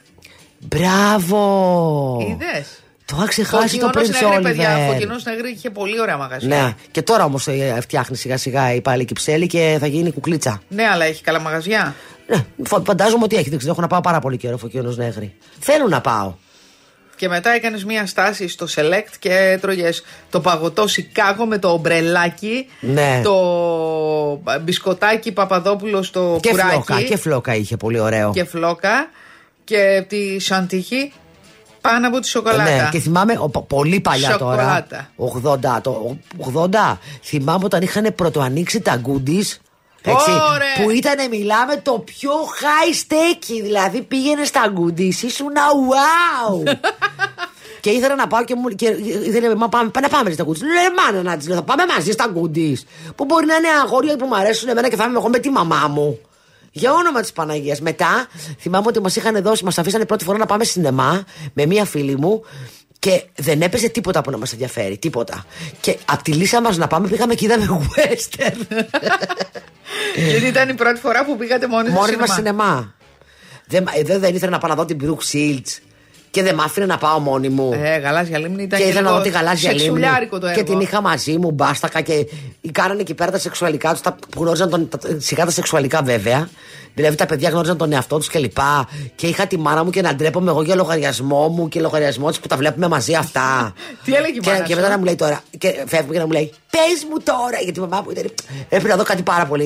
[0.58, 2.18] Μπράβο!
[2.30, 4.76] Είδες; Το είχα ξεχάσει το Φωκινός Prince Νεγρή, παιδιά.
[4.76, 4.92] Oliver.
[4.92, 6.56] Φωκινός Νεγρή είχε πολύ ωραία μαγαζιά.
[6.56, 7.48] Ναι, και τώρα όμως
[7.80, 10.62] φτιάχνει σιγά σιγά η πάλι κυψέλη και θα γίνει κουκλίτσα.
[10.68, 11.94] Ναι, αλλά έχει καλά μαγαζιά.
[12.26, 13.48] Ναι, φο- φαντάζομαι ότι έχει.
[13.48, 15.34] Δεν ξέρω, έχω να πάω πάρα πολύ καιρό Φωκίωνο Νέγρη.
[15.58, 16.34] Θέλω να πάω.
[17.16, 22.66] Και μετά έκανες μία στάση στο Select και έτρωγες το παγωτό Σικάγο με το ομπρελάκι.
[22.80, 23.20] Ναι.
[23.24, 23.36] Το
[24.62, 26.70] μπισκοτάκι Παπαδόπουλο στο Και κουράκι.
[26.70, 28.30] φλόκα, και φλόκα είχε πολύ ωραίο.
[28.32, 29.10] και φλόκα.
[29.64, 31.12] Και τη σαντίχη
[31.86, 32.62] πάνω από τη σοκολάτα.
[32.62, 35.08] Ναι, και θυμάμαι ο, πο- πολύ παλιά Σοκολάτα.
[35.16, 35.76] τώρα.
[35.76, 36.16] 80, το
[36.54, 36.96] 80.
[37.22, 39.56] Θυμάμαι όταν είχαν πρωτοανοίξει τα goodies.
[40.08, 40.84] Έτσι, Ωραία.
[40.84, 43.60] που ήταν, μιλάμε, το πιο high stake.
[43.62, 45.52] Δηλαδή πήγαινε στα goodies, ήσουν
[45.90, 46.76] wow.
[47.80, 48.86] και ήθελα να πάω και μου και
[49.24, 50.60] ήθελε, μα πάμε, πάμε, πάμε στα goodies.
[50.60, 52.76] Λέω, «Ε, μάνα να της λέω, θα πάμε μαζί στα goodies.
[53.16, 55.50] Που μπορεί να είναι αγόρια που μου αρέσουν εμένα και θα είμαι εγώ με τη
[55.50, 56.18] μαμά μου.
[56.78, 57.80] Για όνομα της Παναγίας.
[57.80, 58.26] Μετά
[58.58, 62.16] θυμάμαι ότι μας είχαν δώσει, μας αφήσανε πρώτη φορά να πάμε σινεμά με μία φίλη
[62.16, 62.42] μου
[62.98, 64.98] και δεν έπαιζε τίποτα που να μας ενδιαφέρει.
[64.98, 65.44] Τίποτα.
[65.80, 68.66] Και από τη λύσα μας να πάμε πήγαμε και είδαμε western.
[70.16, 72.64] Γιατί ήταν η πρώτη φορά που πήγατε μόνοι σας Μόνοι μας σινεμά.
[72.64, 72.94] σινεμά.
[73.66, 75.78] Δεν, μ- ε, δεν, δεν ήθελα να πάω να δω την Brooke Shields
[76.36, 77.72] και δεν μ' άφηνε να πάω μόνη μου.
[77.72, 79.84] Ε, γαλάζια λίμνη ήταν και και, ήθελα να λίγο δω τη γαλάζια λίμνη.
[79.84, 80.62] σεξουλιάρικο το έργο.
[80.62, 82.26] Και την είχα μαζί μου, μπάστακα και
[82.72, 86.48] κάνανε εκεί πέρα τα σεξουαλικά τους, που γνώριζαν τον, τα, σιγά τα σεξουαλικά βέβαια.
[86.96, 88.58] Δηλαδή τα παιδιά γνώριζαν τον εαυτό τους κλπ.
[89.14, 92.40] Και είχα τη μάνα μου και να ντρέπομαι εγώ για λογαριασμό μου και λογαριασμό της
[92.40, 93.74] που τα βλέπουμε μαζί αυτά.
[94.04, 96.18] Τι έλεγε η και, μάνα και σου; μετά να μου λέει τώρα, και φεύγουμε και
[96.18, 98.24] να μου λέει, Πες μου τώρα, γιατί η μαμά μου ήταν.
[98.62, 99.64] Έπρεπε να δω κάτι πάρα πολύ.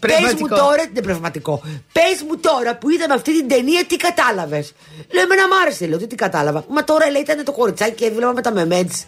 [0.00, 0.56] Πες μου Πνευματικό.
[0.56, 1.62] τώρα, είναι πνευματικό.
[1.92, 4.72] Πες μου τώρα που είδαμε αυτή την ταινία, τι κατάλαβες.
[5.12, 6.64] Λέω, εμένα μ' άρεσε, λέω, τι, τι κατάλαβα.
[6.68, 9.04] Μα τώρα λέει ήταν το κοριτσάκι και έβλεπα με τα μεμέτς.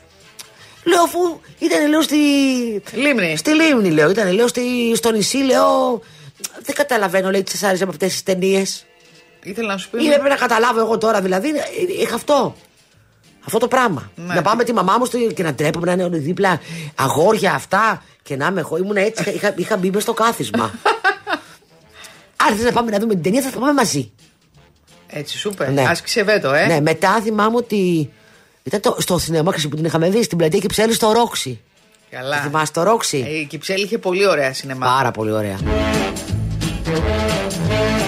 [0.85, 2.17] Λέω, αφού ήταν, λέω, στη.
[2.93, 3.37] Λίμνη.
[3.37, 4.11] Στη Λίμνη, λέω.
[4.11, 4.63] Ήταν, λέω, στη,
[4.95, 6.03] στο νησί, λέω.
[6.63, 8.85] Δεν καταλαβαίνω, λέει, τι σας άρεσε από αυτές τις ταινίες.
[9.43, 10.05] Ήθελα να σου πει.
[10.05, 11.49] Ή έπρεπε να καταλάβω εγώ τώρα, δηλαδή.
[11.49, 11.63] ε,
[12.01, 12.57] Είχα αυτό.
[13.47, 14.11] Αυτό το πράγμα.
[14.17, 14.35] Ναι.
[14.35, 16.61] Να πάμε με τη μαμά μου στο, και να τρέπουμε να είναι όλοι δίπλα
[16.95, 18.77] αγόρια αυτά και να είμαι εγώ.
[18.77, 20.71] Ήμουν έτσι, είχα, είχα μπει μες στο κάθισμα.
[22.49, 24.13] Αν θες να πάμε να δούμε την ταινία, θα πάμε μαζί.
[25.07, 25.71] Έτσι, σούπερ.
[25.71, 25.85] Ναι.
[25.89, 26.67] Άσκησε βέτο, ε.
[26.67, 28.11] Ναι, μετά θυμάμαι ότι.
[28.63, 31.61] Ήταν το, στο σινεμά ξέρεις, που την είχαμε δει στην πλατεία Κυψέλη στο Ρόξι.
[32.11, 32.37] Καλά.
[32.41, 34.87] Θυμάσαι το Ρόξι; Ε, Η Κυψέλη είχε πολύ ωραία σινεμά.
[34.87, 35.59] Πάρα πολύ ωραία.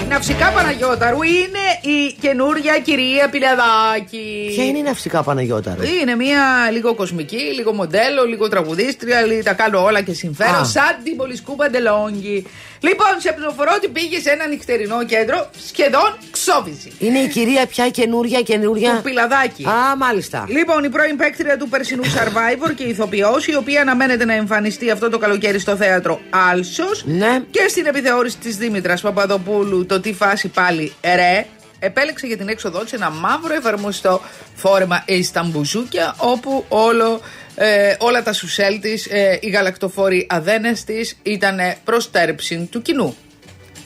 [0.03, 4.51] Η Ναυσικά Παναγιώταρου είναι η καινούρια κυρία Πιλαδάκη.
[4.55, 9.53] Ποια είναι η ναυσικά Παναγιώταρου; Είναι μια λίγο κοσμική, λίγο μοντέλο, λίγο τραγουδίστρια, λι- τα
[9.53, 10.57] κάνω όλα και συμφέρω.
[10.57, 10.63] Α.
[10.63, 12.45] Σαν την Πολυσκού Παντελόγγι.
[12.79, 16.91] Λοιπόν, σε πληροφορώ ότι πήγε σε ένα νυχτερινό κέντρο σχεδόν ξόβηση.
[16.99, 18.95] Είναι η κυρία πια η καινούρια, καινούρια.
[18.95, 19.65] Του Πιλαδάκη.
[19.65, 20.45] Α, μάλιστα.
[20.47, 25.09] Λοιπόν, η πρώην παίκτρια του περσινού Survivor και ηθοποιός, η οποία αναμένεται να εμφανιστεί αυτό
[25.09, 27.03] το καλοκαίρι στο θέατρο Άλσος.
[27.05, 27.43] Ναι.
[27.51, 31.45] Και στην επιθεώρηση της Δήμητρας Παπαδοπούλου, το τι φάση πάλι ρε,
[31.79, 34.21] επέλεξε για την έξοδό της ένα μαύρο εφαρμοστό
[34.55, 37.21] φόρεμα Ισταμπουζούκια, όπου όλο,
[37.59, 43.15] ε, όλα τα σουσέλ της, ε, οι γαλακτοφόροι αδένες της ήταν προ τέρψη του κοινού.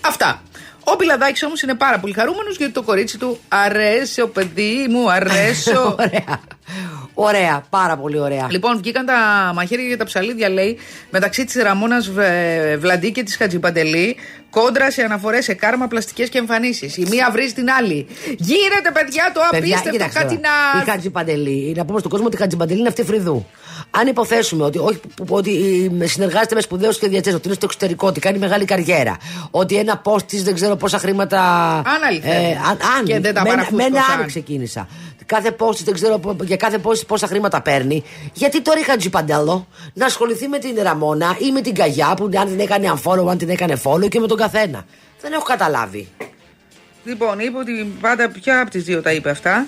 [0.02, 0.42] Αυτά.
[0.84, 5.12] Ο Πιλαδάκης όμως είναι πάρα πολύ χαρούμενος γιατί το κορίτσι του αρέσει, ο παιδί μου,
[5.12, 5.96] αρέσω.
[6.00, 6.40] Ωραία.
[7.14, 8.48] Ωραία, πάρα πολύ ωραία.
[8.50, 10.78] Λοιπόν, βγήκαν τα μαχαίρια για τα ψαλίδια, λέει,
[11.10, 11.98] μεταξύ της Ραμόνα
[12.80, 14.16] Βλαντή και της Χατζιπαντελή,
[14.50, 16.98] κόντρα σε αναφορές σε κάρμα, πλαστικές και εμφανίσεις.
[16.98, 18.08] Η μία βρίζει την άλλη.
[18.38, 20.50] Γίνεται, παιδιά, το Παιδιά, απίστευτο κοίταξε κάτι τώρα.
[20.76, 20.82] να.
[20.82, 23.46] Η Χατζιπαντελή, να πούμε στον κόσμο ότι η Χατζιπαντελή είναι αυτή φρυδού.
[23.92, 25.52] Αν υποθέσουμε ότι, όχι, που- που- ότι
[26.02, 29.18] ε, συνεργάζεται με σπουδαίους σχεδιαστέ, ότι είναι στο εξωτερικό, ότι κάνει μεγάλη καριέρα,
[29.52, 31.40] ότι ένα post της δεν ξέρω πόσα χρήματα.
[31.78, 32.46] Αν αληθεύει.
[32.70, 34.22] αν, αν, Και δεν τα με, ένα- με ένα παραφούσκωσαν.
[34.22, 34.88] αν ξεκίνησα.
[35.26, 38.04] Κάθε post της δεν ξέρω πο- για κάθε post της πόσα χρήματα παίρνει.
[38.34, 42.48] Γιατί τώρα η Χατζιπαντέλο να ασχοληθεί με την Ραμόνα ή με την Καγιά που αν
[42.48, 44.86] την έκανε unfollow, αν την έκανε follow και με τον καθένα.
[45.22, 46.08] Δεν έχω καταλάβει.
[47.04, 49.68] Λοιπόν, είπε ότι πάντα ποια από τις δύο τα είπε αυτά;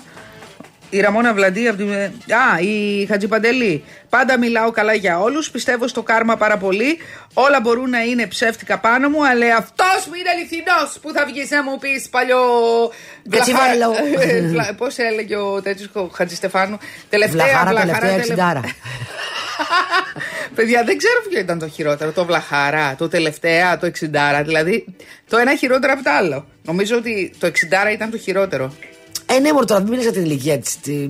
[0.94, 1.92] Η Ραμόνα Βλαντή από την.
[1.92, 3.84] Α, η Χατζιπαντελή.
[4.08, 5.50] Πάντα μιλάω καλά για όλους.
[5.50, 6.98] Πιστεύω στο κάρμα πάρα πολύ.
[7.34, 11.50] Όλα μπορούν να είναι ψεύτικα πάνω μου, αλλά αυτός μου είναι αληθινός που θα βγεις
[11.50, 12.38] να μου πεις παλιό.
[13.28, 13.94] Κατσιβέλο.
[14.76, 16.78] Πώς έλεγε ο τέτοιος ο Χατζηστεφάνου;
[17.08, 17.84] Τελευταία Βλαχάρα, βλαχάρα.
[17.86, 18.60] τελευταία τελε- εξιντάρα.
[20.54, 22.10] Παιδιά, δεν ξέρω ποιο ήταν το χειρότερο.
[22.12, 24.42] Το βλαχάρα, το τελευταία, το εξιντάρα.
[24.42, 24.84] Δηλαδή,
[25.28, 26.46] το ένα χειρότερο από το άλλο.
[26.62, 28.74] Νομίζω ότι το εξιντάρα ήταν το χειρότερο.
[29.26, 30.60] Ε, ναι, μωρέ, τώρα μην μιλήσει για την ηλικία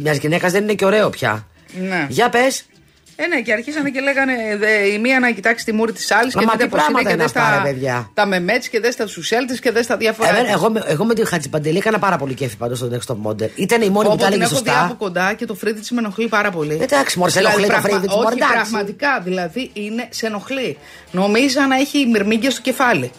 [0.01, 1.47] μιας γυναίκας, δεν είναι και ωραίο πια.
[1.81, 2.07] Ναι.
[2.09, 2.65] Για πες.
[3.17, 6.35] Ε, ναι, και αρχίσανε και λέγανε δε, η μία να κοιτάξει τη μούρη της άλλης
[6.35, 8.11] Μα και τι μετά πώ είναι πράγματα και είναι δες αυτά, τα, ρε, παιδιά.
[8.15, 10.29] τα μεμέτς και δες τα σουσέλ τη και δες τα διάφορα.
[10.29, 13.31] Εμένα, εγώ, με- εγώ με την Χατζιπαντελή έκανα πάρα πολύ κέφι πάντως στο Next Top
[13.31, 13.49] Model.
[13.55, 14.95] Ήταν η μόνη που Όπου τα την έλεγε έχω δει από σωστά.
[14.99, 16.79] κοντά και το φρύδι της με ενοχλεί πάρα πολύ.
[16.83, 18.55] Εντάξει, μωρέ, σε ενοχλεί το φρύδι της, μωρέ, Όχι, εντάξει.
[18.71, 19.21] πραγματικά.
[19.25, 20.79] Δηλαδή είναι, σε ενοχλεί.
[21.11, 23.11] Νομίζα να έχει μυρμήγκια στο κεφάλι.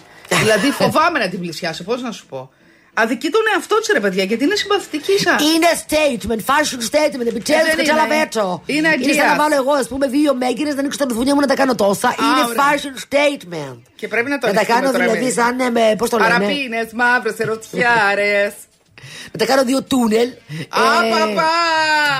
[0.42, 2.50] δηλαδή φοβάμαι να την πλησιάσω, πώς να σου πω.
[2.98, 5.32] Αδικεί τον εαυτό της ρε παιδιά, γιατί είναι συμπαθητική σα.
[5.32, 7.84] Είναι statement, fashion statement, επιτέλους δεν και είναι.
[7.84, 8.62] τσαλαβέτσο.
[8.66, 9.38] Είναι Είναι σαν να αγκίας.
[9.38, 12.16] βάλω εγώ, ας πούμε, δύο μέγκυρε, να ανοίξω τα μπουθούνια μου να τα κάνω τόσα.
[12.20, 12.62] Είναι ωραία.
[12.64, 13.78] fashion statement.
[13.96, 15.60] Και πρέπει να το Να τα ανοιχτούμε κάνω τώρα δηλαδή με- σαν.
[15.60, 18.54] ε, με- Πώς το λένε; Παραπίνες, μαύρες, ερωτιάρες.
[19.32, 20.28] Να τα κάνω δύο τούνελ.
[20.70, 21.52] Α, Ε, παπά!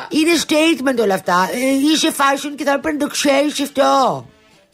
[0.10, 1.50] Είναι statement όλα αυτά.
[1.54, 1.58] Ε,
[1.94, 4.26] Είσαι fashion και θα πρέπει να το ξέρεις αυτό.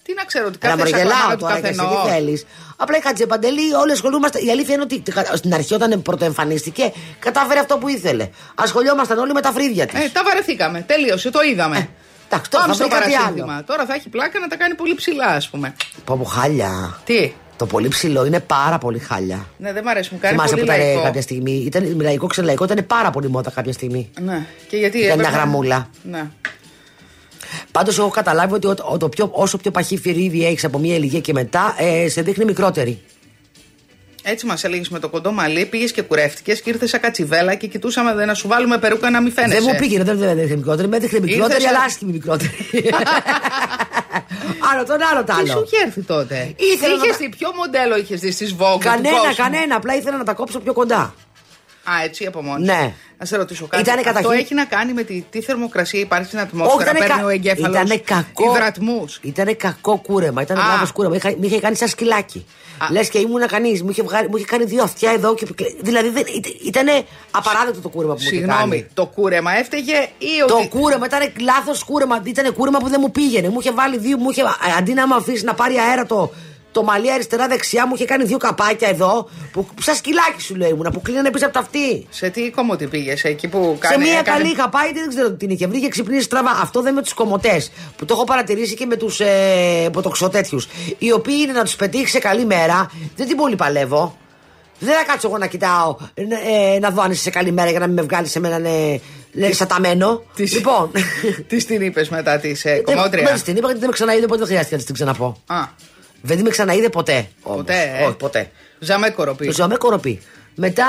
[0.03, 2.03] Τι να ξέρω, ότι Αλλά κάθε μωρέ, σακραμάνα γελάω του τώρα και εσύ καθενός.
[2.05, 2.45] τι θέλεις.
[2.77, 4.39] Απλά η Χατζεπαντελή, όλοι ασχολούμαστε.
[4.39, 8.29] Η αλήθεια είναι ότι στην αρχή, όταν πρωτοεμφανίστηκε, κατάφερε αυτό που ήθελε.
[8.55, 10.03] Ασχολιόμασταν όλοι με τα φρύδια της.
[10.05, 10.81] Ε, τα βαρεθήκαμε.
[10.87, 11.89] Τελείωσε, το είδαμε.
[12.27, 13.63] εντάξει, τώρα Πάμε θα στο βρει κάτι παρασύνθημα.
[13.63, 15.75] Τώρα θα έχει πλάκα να τα κάνει πολύ ψηλά, ας πούμε.
[16.05, 16.99] Πω μου χάλια.
[17.05, 19.45] Τι; Το πολύ ψηλό είναι πάρα πολύ χάλια.
[19.57, 21.01] Ναι, δεν μ' αρέσει, μου κάνει Θυμάσαι πολύ που ήταν λαϊκό.
[21.03, 21.51] κάποια στιγμή.
[21.51, 24.09] Ήταν λαϊκό, ξελαϊκό, ήταν πάρα πολύ μότα κάποια στιγμή.
[24.19, 24.45] Ναι.
[24.69, 25.89] Και γιατί Ήταν μια έπρεπε- γραμμούλα.
[26.03, 26.23] Ναι.
[27.71, 30.95] Πάντως έχω καταλάβει ότι ο, ο- το πιο, όσο πιο παχύ φυρίδι έχεις από μια
[30.95, 33.01] ηλικία και μετά, ε, σε δείχνει μικρότερη.
[34.23, 37.67] Έτσι μας έλεγες με το κοντό μαλλί, πήγες και κουρεύτηκες και ήρθες σαν κατσιβέλα και
[37.67, 39.59] κοιτούσαμε δε, να σου βάλουμε περούκα να μην φαίνεσαι.
[39.59, 42.51] Δεν μου πήγαινε, δεν δεν έδειχνε μικρότερη, με έδειχνε μικρότερη, Ήρθες αλλά σαν- άσχημη μικρότερη.
[44.71, 45.63] άλλο τον άλλο το Τι σου άλλο.
[45.65, 48.71] είχε έρθει τότε; Ήθελα να Είχες τα- δει, ποιο μοντέλο είχες δεις στι Vogue.
[48.73, 49.75] του Κανένα, κόσμου; κανένα.
[49.75, 51.13] Απλά ήθελα να τα κόψω πιο κοντά.
[51.83, 52.67] Α, έτσι από μόνος.
[52.67, 52.93] Ναι.
[53.17, 53.81] Να σε ρωτήσω κάτι.
[53.83, 56.83] Ήτανε Αυτό καταρχήν- έχει να κάνει με τη, τι θερμοκρασία υπάρχει στην ατμόσφαιρα.
[56.83, 57.69] ήτανε παίρνει κα- ο εγκέφαλος.
[57.75, 58.51] ήτανε κακό.
[58.51, 60.41] Υδρατμούς; Ήτανε κακό κούρεμα.
[60.41, 60.67] Ήταν Α.
[60.67, 61.15] λάθος κούρεμα.
[61.15, 62.45] Είχα, μ' είχε κάνει σαν σκυλάκι.
[62.77, 62.85] Α.
[62.91, 63.83] Λες και ήμουν κανείς.
[63.83, 65.33] Μου, είχε βγάλει- μου είχε κάνει δύο αυτιά εδώ.
[65.35, 65.45] Και...
[65.81, 66.23] Δηλαδή δεν,
[66.65, 66.87] ήταν
[67.31, 68.87] απαράδεκτο το κούρεμα που μου είχε Συγγνώμη, κάνει.
[68.93, 70.67] το κούρεμα έφταιγε ή Το ότι.
[70.67, 72.21] κούρεμα ήταν λάθος κούρεμα.
[72.23, 73.49] Ήταν κούρεμα που δεν μου πήγαινε.
[73.49, 74.17] Μου είχε βάλει δύο.
[74.17, 74.41] Μου είχε,
[74.77, 76.31] αντί να με αφήσει να πάρει αέρα το,
[76.71, 79.29] το μαλλί αριστερά-δεξιά, μου είχε κάνει δύο καπάκια εδώ.
[79.51, 82.07] Που, σαν σκυλάκι σου λέει ήμουνα, που κλείνανε πίσω από τα αυτή.
[82.09, 84.03] Σε τι κομμωτή πήγες, εκεί που Σε κάνει.
[84.03, 86.51] μία έκανε- καλή είχα πάει, δεν ξέρω τι την είχε βρει και ξυπνήσει στραβά.
[86.61, 87.71] Αυτό δεν με τους κομμωτές.
[87.97, 90.61] Που το έχω παρατηρήσει και με τους ε, ποτοξοτέτιου.
[90.97, 92.91] Οι οποίοι είναι να τους πετύχει σε καλή μέρα.
[93.15, 94.17] Δεν την πολύ παλεύω.
[94.79, 97.79] Δεν θα κάτσω εγώ να κοιτάω ε, να δω αν είσαι σε καλή μέρα για
[97.79, 98.59] να μην με βγάλει σε μένα
[99.33, 100.23] ναι, σαταμένο.
[100.35, 100.91] Τις- Λοιπόν.
[101.47, 104.37] Τι την είπες μετά της ε, Δεν κομμότρια; την είπα γιατί δεν με ξαναείδε, οπότε
[104.39, 105.37] δεν χρειάστηκε να της την ξαναπώ.
[105.45, 105.55] Α,
[106.21, 107.27] Δεν την με ξαναείδε ποτέ.
[107.41, 107.57] όμως.
[107.57, 107.95] ποτέ.
[107.99, 108.05] Ε.
[108.05, 108.51] Όχι, ποτέ.
[108.79, 109.45] Ζαμέ κοροπή.
[109.45, 110.21] Το ζω με κοροπή.
[110.55, 110.85] Μετά,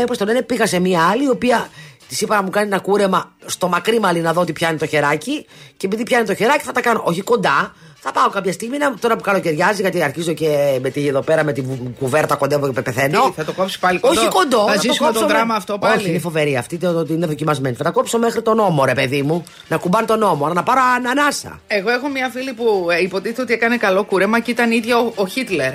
[0.00, 1.68] ε, πώ το λένε, πήγα σε μία άλλη, η οποία
[2.08, 4.86] της είπα να μου κάνει ένα κούρεμα στο μακρύ μαλλί να δω ότι πιάνει το
[4.86, 5.46] χεράκι.
[5.76, 7.74] Και επειδή πιάνει το χεράκι, θα τα κάνω όχι κοντά.
[8.08, 11.44] Θα πάω κάποια στιγμή να, τώρα που καλοκαιριάζει, γιατί αρχίζω και με τη, εδώ πέρα
[11.44, 13.22] με τη βου- κουβέρτα κοντεύω και πεθαίνω.
[13.24, 14.66] Τι, θα το κόψεις πάλι κοντό; Όχι κοντό.
[14.66, 17.14] Θα το ζήσουμε κόψω το με- δράμα αυτό πάλι; Όχι, είναι φοβερή αυτή, το, το,
[17.14, 17.76] είναι δοκιμασμένη.
[17.76, 19.44] Θα τα κόψω μέχρι τον νόμο, ρε παιδί μου.
[19.68, 21.60] Να κουμπάνε τον νόμο, να πάρω ανανάσα.
[21.66, 25.12] Εγώ έχω μια φίλη που ε, υποτίθεται ότι έκανε καλό κούρεμα και ήταν ίδια ο,
[25.14, 25.72] ο Χίτλερ.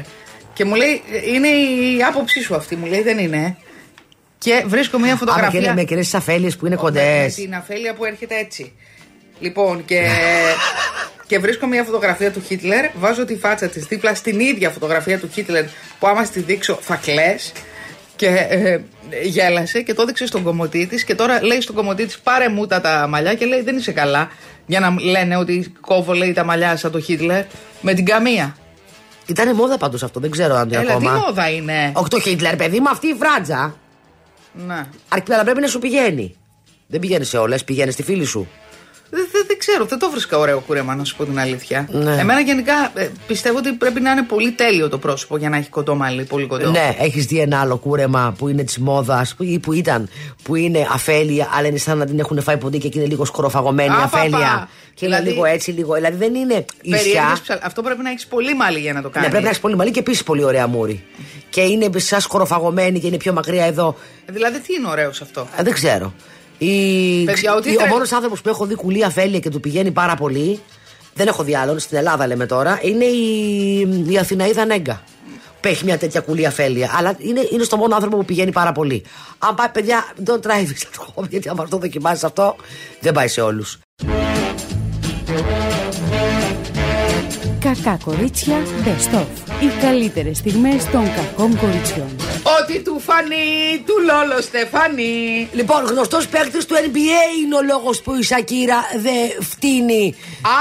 [0.54, 2.76] Και μου λέει, «Ε, είναι η άποψή σου αυτή.
[2.76, 3.58] Μου λέει, δεν είναι.
[4.38, 5.74] Και βρίσκω μια Άμα και είναι φωτογραφία.
[5.74, 7.34] με εκείνε τις αφέλειες που είναι με κοντές.
[7.36, 8.74] την αφέλεια που έρχεται έτσι.
[9.40, 10.02] Λοιπόν, και,
[11.32, 15.30] και βρίσκω μια φωτογραφία του Χίτλερ, βάζω τη φάτσα της δίπλα στην ίδια φωτογραφία του
[15.34, 15.64] Χίτλερ
[16.00, 17.52] που άμα στη δείξω θα κλαις
[18.16, 18.80] και ε,
[19.24, 22.68] γέλασε και το έδειξε στον κομμωτή της και τώρα λέει στον κομμωτή της πάρε μου
[22.68, 24.30] τα, τα μαλλιά και λέει δεν είσαι καλά
[24.66, 27.44] για να λένε ότι κόβω λέει τα μαλλιά σαν το Χίτλερ
[27.82, 28.56] με την καμία.
[29.26, 31.24] Ήταν μόδα πάντως αυτό, δεν ξέρω αν το είναι Έλα, τι ακόμα.
[31.26, 31.92] μόδα είναι.
[31.94, 33.76] Όχι το Χίτλερ, παιδί μου, αυτή η φράτζα.
[34.54, 34.88] Να.
[35.10, 36.36] Αρκεί, αλλά πρέπει να σου πηγαίνει.
[36.88, 38.48] Δεν πηγαίνεις σε όλες, πηγαίνεις στη φίλη σου.
[39.58, 41.88] Ξέρω, δεν το βρίσκα ωραίο κούρεμα, να σου πω την αλήθεια.
[41.92, 42.16] Ναι.
[42.16, 45.70] Εμένα γενικά ε, πιστεύω ότι πρέπει να είναι πολύ τέλειο το πρόσωπο για να έχει
[45.70, 46.70] κοντό μαλλί, πολύ κοντό.
[46.70, 50.10] Ναι, έχεις δει ένα άλλο κούρεμα που είναι της μόδας ή που ήταν,
[50.44, 53.90] που είναι αφέλεια, αλλά είναι σαν να την έχουν φάει ποντίκια και είναι λίγο σκοροφαγωμένη
[53.90, 54.30] Α, αφέλεια.
[54.38, 54.70] παπα.
[54.94, 55.94] Και είναι Δηλαδή- λίγο έτσι, λίγο.
[55.94, 57.38] Δηλαδή δεν είναι Περίεργες ίσια.
[57.44, 59.26] ψα- Αυτό πρέπει να έχεις πολύ μαλλί για να το κάνει.
[59.26, 61.04] Ναι, πρέπει να έχεις πολύ μαλλί και επίσης πολύ ωραία μούρη.
[61.50, 63.96] Και είναι σαν σκοροφαγωμένη και είναι πιο μακριά εδώ.
[64.26, 66.14] Δηλαδή, τι είναι ωραίο σε αυτό; Ε, δεν ξέρω.
[66.66, 67.24] Η...
[67.24, 69.92] Παιδιά, ό,τι η- ο τρε- μόνος άνθρωπος που έχω δει κουλή αφέλεια και του πηγαίνει
[69.92, 70.60] πάρα πολύ.
[71.14, 72.80] Δεν έχω δει άλλον, στην Ελλάδα λέμε τώρα.
[72.82, 75.04] Είναι η, η Αθηναίδα Νέγκα.
[75.62, 76.92] Που έχει μια τέτοια κουλή αφέλεια.
[76.98, 79.04] Αλλά είναι, είναι στο μόνο άνθρωπο που πηγαίνει πάρα πολύ.
[79.38, 82.56] Αν πάει, παιδιά, don't try this at home, γιατί αν το δοκιμάσεις αυτό,
[83.00, 83.80] δεν πάει σε όλους.
[87.60, 89.26] Κακά κορίτσια Best of.
[89.64, 92.08] Οι καλύτερες στιγμές των κακών κοριτσιών.
[92.60, 95.48] Ό,τι του φανεί, του Λόλο Στεφανή.
[95.54, 100.16] Λοιπόν, γνωστός παίκτης του NBA είναι ο λόγος που η Σακύρα δεν φτύνει.
[100.42, 100.60] Α!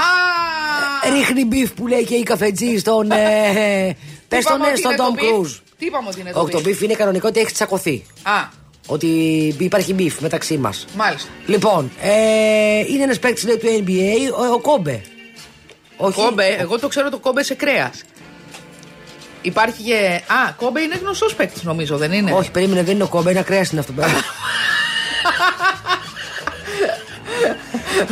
[1.11, 3.11] Ρίχνει beef που λέει και η καφετζή στον.
[3.11, 3.17] Ε,
[4.27, 5.33] Πες Τι τον είπαμε ε, ότι στον είναι το Τόμ beef?
[5.33, 5.51] Κρούζ.
[5.77, 6.63] Τι είπαμε ότι είναι το Όχι, το beef?
[6.63, 8.05] beef είναι κανονικό ότι έχει τσακωθεί.
[8.23, 8.31] Α,
[8.87, 9.07] Ότι
[9.57, 10.85] υπάρχει beef μεταξύ μας.
[10.95, 11.29] μάλιστα.
[11.45, 15.01] Λοιπόν, ε, είναι ένας παίκτης του NBA, ο, ο Κόμπε.
[15.97, 16.21] Όχι.
[16.21, 18.03] Κόμπε, εγώ το ξέρω το κόμπε σε κρέας.
[19.41, 20.21] Υπάρχει και.
[20.27, 23.41] Α, κόμπε είναι γνωστός παίκτης νομίζω, δεν είναι; Όχι, περίμενε, δεν είναι ο Κόμπε, ένα
[23.41, 23.93] κρέα είναι αυτό.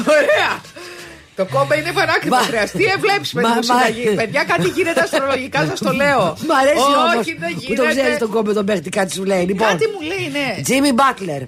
[0.08, 0.62] Ωραία.
[1.36, 2.63] Το κόμπε είναι πανάκριβο Μα- κρέα.
[2.63, 4.15] Τι ευλέπει με Μα- την μα- συνταγή.
[4.15, 6.38] Παιδιά, κάτι γίνεται αστρολογικά, σας το λέω.
[6.48, 8.18] Μ' αρέσει όμως Όχι, δεν που το ξέρεις γίνεται.
[8.18, 9.44] τον Κόμπε τον παίκτη, κάτι σου λέει.
[9.46, 10.62] Λοιπόν, Κάτι μου λέει, ναι.
[10.62, 11.42] Τζίμι Μπάτλερ.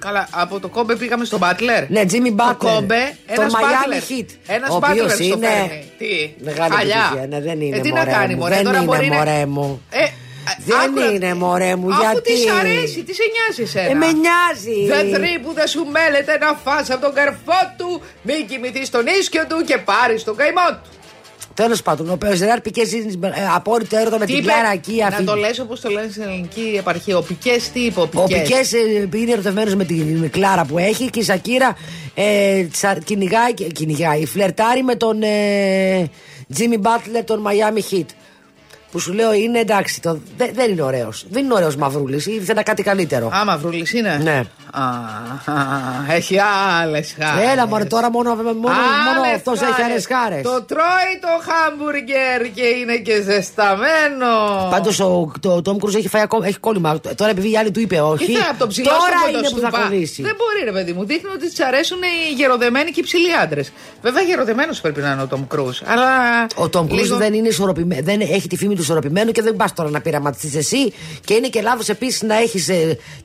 [0.00, 1.90] Καλά, από το κόμπε πήγαμε στον Μπάτλερ.
[1.90, 2.72] Ναι, Τζίμι Το Μπάτλερ.
[2.74, 3.58] κόμπε, Τον ένας Miami
[3.92, 4.12] Butler.
[4.20, 4.26] Heat.
[4.46, 5.90] Ένας Ο οποίος Butler στο είναι φέρνει.
[5.98, 6.96] Τι, Μεγάλη χαλιά.
[7.04, 7.26] επιτυχία.
[7.28, 8.40] Ναι, δεν είναι Ε, τι να μωρέ κάνει, μου.
[8.40, 9.82] μωρέ, Δεν τώρα είναι μπορεί να- μωρέ μου.
[9.90, 9.98] Ε,
[10.66, 12.32] Δεν άκουρα- είναι μωρέ μου, Αφού γιατί.
[12.32, 13.90] της αρέσει, τι σε νοιάζει εσένα.
[13.90, 14.86] Ε, με νοιάζει.
[14.86, 19.46] Δεν τρίπου δεν σου μέλεται να φας από τον καρφό του, μη κοιμηθείς στον ίσκιο
[19.48, 20.90] του και πάρεις τον καημό του.
[21.54, 25.04] Τέλος πάντων, ο Ζεράρ Πικέ είναι απόρριτο έρωτα με Τι την είπε; Κλάρα εκεί.
[25.18, 27.16] Να το λες όπως το λένε στην ελληνική επαρχία.
[27.18, 28.72] Ο Πικές τι είπε, ο Ο Πικές; Πικές
[29.22, 31.76] είναι ερωτευμένος με την Κλάρα που έχει και η Σακύρα
[32.14, 36.10] ε, τσα- κυνηγάει, κυνηγάει, φλερτάρει με τον ε,
[36.56, 38.04] Jimmy Butler, τον Miami Heat.
[38.90, 41.26] Που σου λέω είναι εντάξει, το, δεν, δεν είναι ωραίος.
[41.30, 42.26] Δεν είναι ωραίος μαυρούλης.
[42.26, 43.30] Ήθελα κάτι καλύτερο.
[43.36, 44.42] Α, μαυρούλης είναι; Ναι.
[44.72, 44.80] Α,
[45.52, 46.36] α, έχει
[46.82, 47.50] άλλες χάρες.
[47.52, 50.42] Έλα μωρέ τώρα μόνο, μόνο, μόνο αυτός έχει άλλες χάρες.
[50.42, 54.68] Το τρώει το χάμπουργκερ και είναι και ζεσταμένο.
[54.70, 57.00] Πάντως ο το, Tom Cruise έχει φάει ακόμα, έχει κόλλημα.
[57.16, 58.24] Τώρα επειδή η άλλη του είπε όχι.
[58.26, 59.82] Τι θα, από τον ψηλό τώρα στο είναι που θα κοντοσούπα.
[59.88, 60.22] κολλήσει.
[60.22, 61.04] Δεν μπορεί, ρε παιδί μου.
[61.04, 63.72] Δείχνει ότι της αρέσουν οι γεροδεμένοι και οι ψηλοί άντρες.
[64.02, 65.78] Βέβαια, γεροδεμένος πρέπει να είναι ο Τόμ Κρούζ.
[65.86, 66.06] Αλλά.
[66.56, 69.56] Ο Τόμ Κρούζ λίγο- δεν, είναι ισορροπημένο, δεν έχει τη φήμη του ισορροπημένου και δεν
[69.56, 70.92] πας τώρα να πειραματιστείς εσύ.
[71.24, 72.70] Και είναι και λάθος επίσης να έχεις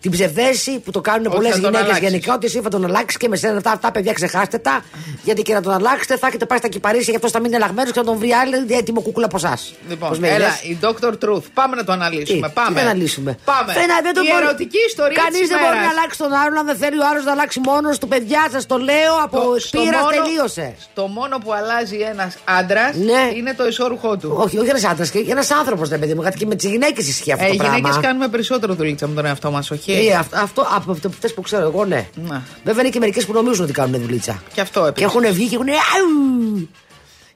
[0.01, 2.09] την ψευδέση που το κάνουν Ότι πολλές θα τον γυναίκες αλλάξεις.
[2.09, 2.33] γενικά.
[2.33, 4.83] Ότι εσύ θα τον αλλάξεις και με σένα αυτά, αυτά παιδιά ξεχάστε τα.
[5.23, 7.91] Γιατί και να τον αλλάξετε θα έχετε πάει στα κυπαρίσια και αυτό θα μείνει αλλαγμένος
[7.91, 9.73] και θα τον βρει άλλη έτοιμο κούκουλα από εσάς.
[9.89, 11.11] Λοιπόν, έλα, η Dr.
[11.23, 11.43] Truth.
[11.53, 12.49] Πάμε να το αναλύσουμε.
[12.49, 12.67] Πάμε.
[12.69, 13.71] Τι να αναλύσουμε; Πάμε.
[13.73, 15.85] Φρένα, δεν το η μπορεί- ερωτική ιστορία Κανείς της δεν μπορεί ημέρας.
[15.93, 18.07] να αλλάξει τον άλλον αν δεν θέλει ο άλλος να αλλάξει μόνος του.
[18.07, 20.75] Παιδιά, σας το λέω από Το- στο πείρα μόνο- τελείωσε.
[20.93, 23.23] Το μόνο που αλλάζει ένας άντρας Ναι.
[23.37, 24.29] είναι το ισόρουχό του.
[24.43, 26.21] Όχι, όχι ένας άντρας, και ένας άνθρωπος, δεν παιδί μου.
[26.21, 27.75] Γιατί και με τις γυναίκες ισχύει αυτό Ε, το οι πράγμα.
[27.77, 29.91] γυναίκε κάνουμε περισσότερο δουλίτσα με τον εαυτό μας, όχι.
[29.91, 32.07] Ε, αυτό, αυτό από αυτέ που ξέρω εγώ, ναι.
[32.27, 32.43] Να.
[32.63, 34.43] Βέβαια είναι και μερικές που νομίζουν ότι κάνουν δουλίτσα.
[34.53, 35.05] Και αυτό Και επίση.
[35.05, 35.67] έχουν βγει και έχουν.
[35.69, 36.69] Αου!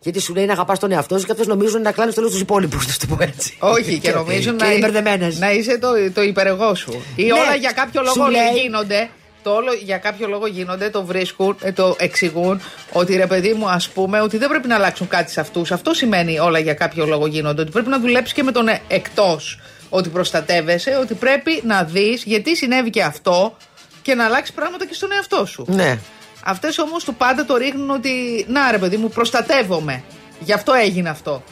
[0.01, 2.37] Γιατί σου λέει να αγαπάς τον εαυτό σου και αυτέ νομίζουν να κλάνεις το του
[2.39, 2.87] υπόλοιπους.
[2.87, 3.55] Να το πω έτσι.
[3.59, 5.39] Όχι, και νομίζουν και να, είναι μπερδεμένες.
[5.39, 7.01] να είσαι το, το υπεργό σου.
[7.15, 9.09] Ή Ναι, όλα για κάποιο σου λόγο λέει- γίνονται.
[9.43, 13.69] Το όλο για κάποιο λόγο γίνονται, το βρίσκουν, ε, το εξηγούν ότι ρε παιδί μου,
[13.69, 15.71] ας πούμε, ότι δεν πρέπει να αλλάξουν κάτι σε αυτούς.
[15.71, 17.61] Αυτό σημαίνει όλα για κάποιο λόγο γίνονται.
[17.61, 19.59] Ότι πρέπει να δουλέψεις και με τον εκτός.
[19.89, 23.57] Ότι προστατεύεσαι, ότι πρέπει να δεις γιατί συνέβη και αυτό
[24.01, 25.65] και να αλλάξεις πράγματα και στον εαυτό σου.
[25.67, 25.99] Ναι.
[26.43, 30.03] Αυτές όμως του πάντα το ρίχνουν ότι να ρε παιδί μου, προστατεύομαι.
[30.39, 31.43] Γι' αυτό έγινε αυτό.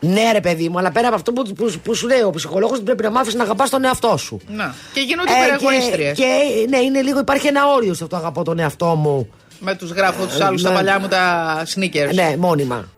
[0.00, 2.80] Ναι, ρε παιδί μου, αλλά πέρα από αυτό που, που, που σου λέει ο ψυχολόγος,
[2.82, 4.40] πρέπει να μάθεις να αγαπάς τον εαυτό σου.
[4.48, 4.74] Να.
[4.92, 6.12] Και γίνονται Ε, υπερεγωίστριε.
[6.12, 9.28] και, και ναι, είναι λίγο, υπάρχει ένα όριο σε αυτό αγαπώ τον εαυτό μου.
[9.58, 10.74] Με τους γράφω τους άλλους στα ναι.
[10.74, 12.14] παλιά μου τα sneakers.
[12.14, 12.88] Ναι, μόνιμα.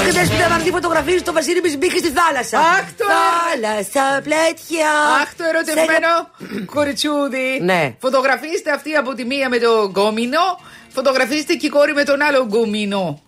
[0.00, 2.58] Όχι, δεν σπίτι να δει φωτογραφίε στο Βασίλη Μπισμπίκη στη θάλασσα.
[2.58, 4.90] Αχ, το- Θάλασσα, πλέτια.
[5.22, 6.08] Αχ, το ερωτευμένο
[6.74, 7.58] κοριτσούδι.
[7.62, 7.94] Ναι.
[8.00, 10.40] Φωτογραφίστε αυτή από τη μία με τον γκόμινο.
[10.88, 13.20] Φωτογραφίστε και η κόρη με τον άλλο γκόμινο.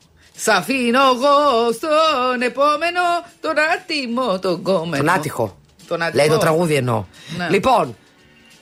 [0.42, 3.00] Σ' αφήνω εγώ στον επόμενο
[3.40, 5.04] τον άτιμο τον γκόμενο.
[5.04, 5.56] Τον άτυχο.
[5.88, 6.16] Τον άτυχο.
[6.16, 7.04] Λέει το τραγούδι εννοώ.
[7.36, 7.48] Ναι.
[7.50, 7.96] Λοιπόν.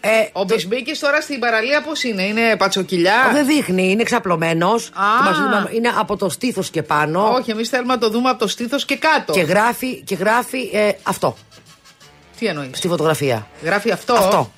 [0.00, 4.86] Ε, Ο Μπισμπίκη τώρα στην παραλία πώς είναι, είναι πατσοκυλιά; δεν δείχνει, είναι ξαπλωμένος.
[4.86, 5.74] Α.
[5.74, 7.32] Είναι από το στήθος και πάνω.
[7.32, 9.32] Όχι, εμείς θέλουμε να το δούμε από το στήθος και κάτω.
[9.32, 11.36] Και γράφει, και γράφει ε, αυτό
[12.38, 13.46] Τι εννοείς; στη φωτογραφία.
[13.62, 14.52] Γράφει αυτό; Αυτό.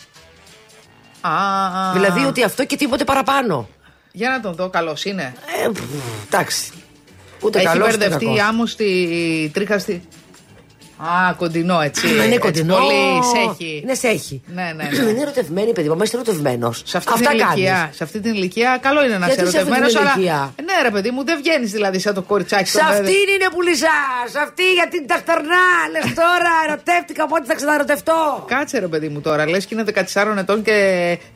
[1.20, 1.30] Α,
[1.92, 3.68] Δηλαδή ότι αυτό και τίποτε παραπάνω.
[4.12, 5.34] Για να τον δω, καλός είναι.
[5.64, 5.80] Ε, πφ,
[6.26, 6.72] εντάξει.
[7.42, 8.38] Ούτε Έχει καλός ούτε μπερδευτεί κακός.
[8.38, 10.02] η άμμο στη τρίχα στη.
[11.02, 12.06] Α, κοντινό έτσι.
[12.06, 12.74] Α, είναι Έτσι, κοντινό.
[12.74, 12.94] Πολύ
[13.34, 13.80] σέχει.
[13.82, 14.42] Είναι σέχη.
[14.54, 15.10] Ναι, ναι, ναι.
[15.10, 15.96] Είναι ερωτευμένη, παιδί μου.
[15.96, 16.82] Μα είσαι ερωτευμένος.
[16.84, 19.70] Σε αυτή, την ηλικία, σε αυτή την ηλικία, καλό είναι να είσαι Γιατί σε αυτή
[19.70, 20.12] την ερωτευμένος, αλλά.
[20.16, 23.48] ηλικία; Ναι, ρε παιδί μου, δεν βγαίνεις δηλαδή σαν το κοριτσάκι Σε το αυτήν είναι
[23.54, 23.98] πουλισά.
[24.32, 25.64] Σε αυτή για την ταχτερνά.
[25.92, 27.26] Λες τώρα, ερωτεύτηκα.
[27.26, 28.44] Πότε θα ξαναρωτευτώ.
[28.48, 30.76] Κάτσε ρε παιδί μου τώρα, λες και είναι 14 ετών και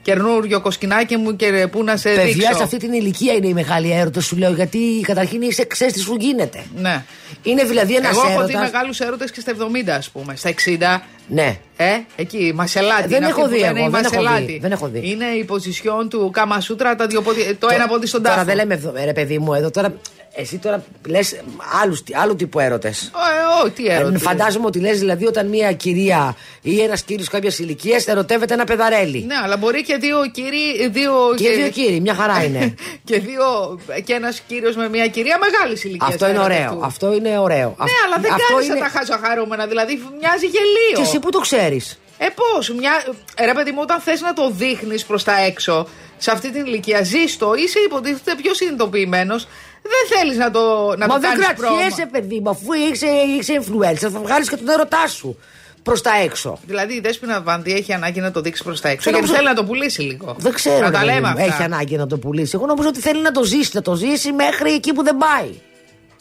[0.03, 2.57] κερνούριο κοσκινάκι μου και πού να σε Παιδιά, δείξω.
[2.57, 4.53] σε αυτή την ηλικία είναι η μεγάλη έρωτα, σου λέω.
[4.53, 6.65] Γιατί καταρχήν είσαι ξέρεις τι σου γίνεται.
[6.77, 7.05] Ναι.
[7.43, 8.59] Είναι δηλαδή ένας Εγώ έχω δει έρωτα.
[8.71, 9.51] μεγάλους έρωτες και στα
[9.87, 10.37] 70, ας πούμε.
[10.37, 11.01] Στα 60.
[11.29, 11.57] Ναι.
[11.77, 11.85] Ε,
[12.17, 13.09] εκεί, η Μασελάτη.
[13.09, 14.45] Δεν είναι έχω αυτή που δει λένε εγώ, η δεν έχω Μασελάτη.
[14.45, 15.01] δει, δεν έχω δει.
[15.11, 18.35] Είναι η ποσισιόν του Καμασούτρα, τα δύο πόδι- το ένα πόδι στον τάφο.
[18.35, 19.95] Τώρα δεν λέμε, εδώ, ρε παιδί μου, εδώ τώρα.
[20.37, 21.41] Εσύ τώρα λες
[21.83, 22.03] άλλους
[22.37, 23.03] τύπου έρωτες.
[23.03, 24.23] Ε, Ω, τι έρωτες.
[24.23, 29.25] Φαντάζομαι ότι λες δηλαδή όταν μια κυρία ή ένας κύριος κάποιας ηλικίας ερωτεύεται ένα παιδαρέλι.
[29.27, 30.89] Ναι, αλλά μπορεί και δύο κύριοι.
[30.89, 32.75] Δύο, Και δύο κύριοι, μια χαρά είναι.
[33.09, 36.11] και, δύο, και ένας κύριος με μια κυρία μεγάλης ηλικίας.
[36.11, 36.81] Αυτό είναι ωραίο.
[36.83, 37.75] Αυτό είναι ωραίο.
[37.79, 39.67] Ναι, αλλά δεν κάνεις να τα χάσω χαρούμενα.
[39.67, 40.97] Δηλαδή μοιάζει γελίο.
[40.97, 42.93] Και εσύ που το ξέρεις; Ε, πώς, μια...
[43.37, 46.67] ε, ρε παιδί μου, όταν θες να το δείχνεις προς τα έξω, σε αυτή την
[46.67, 49.47] ηλικία, ζήστο, είσαι υποτίθεται πιο συνειδητοποιημένος,
[49.93, 51.77] δεν θέλεις να το, να Μα το δεν κάνεις πρόμο.
[51.77, 53.07] κρατιέσαι, παιδί μου, αφού είσαι,
[53.39, 55.39] είσαι influencer, θα βγάλεις και τον έρωτά σου
[55.83, 56.59] προς τα έξω.
[56.67, 59.03] Δηλαδή η Δέσποινα Βανδύ έχει ανάγκη να το δείξει προς τα έξω.
[59.03, 60.35] Θέλω Γιατί να- θέλει να το πουλήσει λίγο.
[60.39, 60.79] Δεν ξέρω.
[60.79, 61.43] Να τα ρε παιδί λέμε μου, αυτά.
[61.55, 62.53] Έχει ανάγκη να το πουλήσει.
[62.55, 65.51] Εγώ νομίζω ότι θέλει να το ζήσει, να το ζήσει μέχρι εκεί που δεν πάει.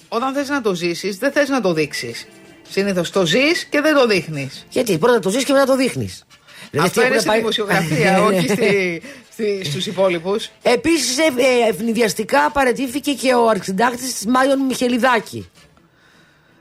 [0.07, 2.28] Όταν θες να το ζήσεις, δεν θες να το δείξεις.
[2.70, 4.66] Συνήθως το ζεις και δεν το δείχνεις.
[4.70, 6.24] Γιατί πρώτα το ζήσει και μετά το δείχνεις.
[6.80, 9.01] Αυτό είναι στη δημοσιογραφία, όχι στη,
[9.32, 10.49] στη, στους υπόλοιπους.
[10.61, 11.15] Επίσης,
[11.69, 15.49] ευνηδιαστικά παρετήθηκε και ο αρχιντάκτη τη Μάιον Μιχελιδάκη.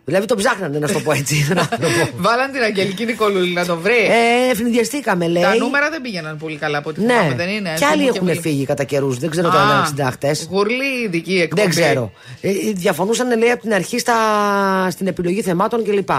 [0.04, 1.44] Δηλαδή τον ψάχνανε, να σου το πω έτσι.
[1.48, 2.08] τον άνθρωπο.
[2.16, 3.92] Βάλαν την Αγγελική Νικολούλη να το βρει.
[3.94, 5.42] ε, ευνηδιαστήκαμε, λέει.
[5.42, 8.08] Τα νούμερα δεν πήγαιναν πολύ καλά από ό,τι Ναι, θυμάμαι, δεν είναι; και άλλοι Θυμούμαι
[8.14, 8.40] έχουν πολύ.
[8.40, 9.18] φύγει κατά καιρούς.
[9.18, 10.36] Δεν ξέρω τώρα αν είναι συντάχτε.
[10.50, 11.60] Γουρλή ειδική εκπομπή.
[11.60, 12.12] Δεν ξέρω.
[12.40, 14.14] Ε, διαφωνούσαν, λέει, από την αρχή στα,
[14.90, 16.10] στην επιλογή θεμάτων κλπ.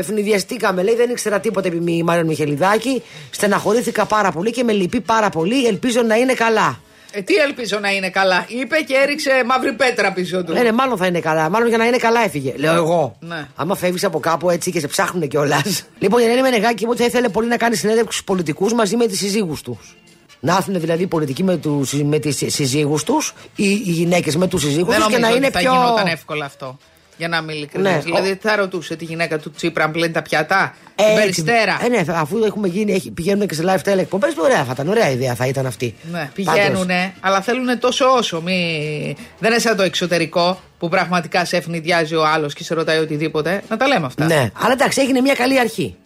[0.00, 3.02] Ευνηδιαστήκαμε, λέει, δεν ήξερα τίποτα επί μη- Μάριον Μιχελιδάκη.
[3.30, 5.66] Στεναχωρήθηκα πάρα πολύ και με λυπεί πάρα πολύ.
[5.66, 6.80] Ελπίζω να είναι καλά.
[7.12, 8.44] Ε, τι ελπίζω να είναι καλά.
[8.48, 10.52] Είπε και έριξε μαύρη πέτρα πίσω του.
[10.56, 11.48] Ε, ναι, μάλλον θα είναι καλά.
[11.48, 12.54] Μάλλον για να είναι καλά έφυγε.
[12.56, 13.16] Λέω εγώ.
[13.20, 13.46] Ναι.
[13.54, 15.82] Άμα φεύγεις από κάπου έτσι και σε ψάχνουν κιόλας.
[15.98, 18.96] λοιπόν, η Ελένη Μενεγάκη είπε ότι θα ήθελε πολύ να κάνει συνέντευξη στους πολιτικούς μαζί
[18.96, 19.96] με τις συζύγους τους.
[20.40, 24.46] Να έρθουν δηλαδή οι πολιτικοί με, τους, με τις συζύγους τους, ή οι γυναίκες με
[24.46, 25.72] τους συζύγους δεν τους και νομίζω να είναι ότι θα πιο.
[25.72, 26.78] γινόταν εύκολα αυτό.
[27.20, 27.92] Για να είμαι ειλικρινής.
[27.92, 27.98] Ναι.
[27.98, 30.74] Δηλαδή θα ρωτούσε τη γυναίκα του Τσίπρα αν πλένει τα πιατά.
[30.94, 31.20] Ε, την έτσι.
[31.20, 31.78] περιστέρα.
[31.84, 34.88] Ε, ναι, αφού έχουμε γίνει, έχει, πηγαίνουν και σε lifestyle εκπομπές, ωραία θα ήταν.
[34.88, 35.94] Ωραία ιδέα θα ήταν αυτή.
[36.10, 38.40] Ναι, Πάντως, πηγαίνουνε, αλλά θέλουν τόσο όσο.
[38.40, 39.16] Μη...
[39.38, 43.62] Δεν είναι σαν το εξωτερικό που πραγματικά σε ευνηδιάζει ο άλλος και σε ρωτάει οτιδήποτε.
[43.68, 44.24] Να τα λέμε αυτά.
[44.24, 45.96] Ναι, αλλά εντάξει, έγινε μια καλή αρχή.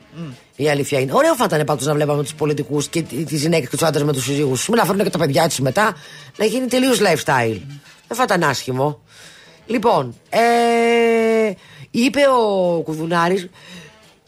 [0.57, 1.13] Η αλήθεια είναι.
[1.15, 4.13] Ωραίο θα ήταν πάντως να βλέπαμε τους πολιτικούς και τις γυναίκες και τους άντρες με
[4.13, 4.75] τους συζύγου του.
[4.75, 5.97] Να φέρουν και τα παιδιά τους μετά.
[6.37, 7.61] Να γίνει τελείως lifestyle.
[8.09, 9.01] Δεν θα ήταν άσχημο.
[9.67, 11.53] Λοιπόν, ε,
[11.91, 13.49] είπε ο Κουδουνάρης.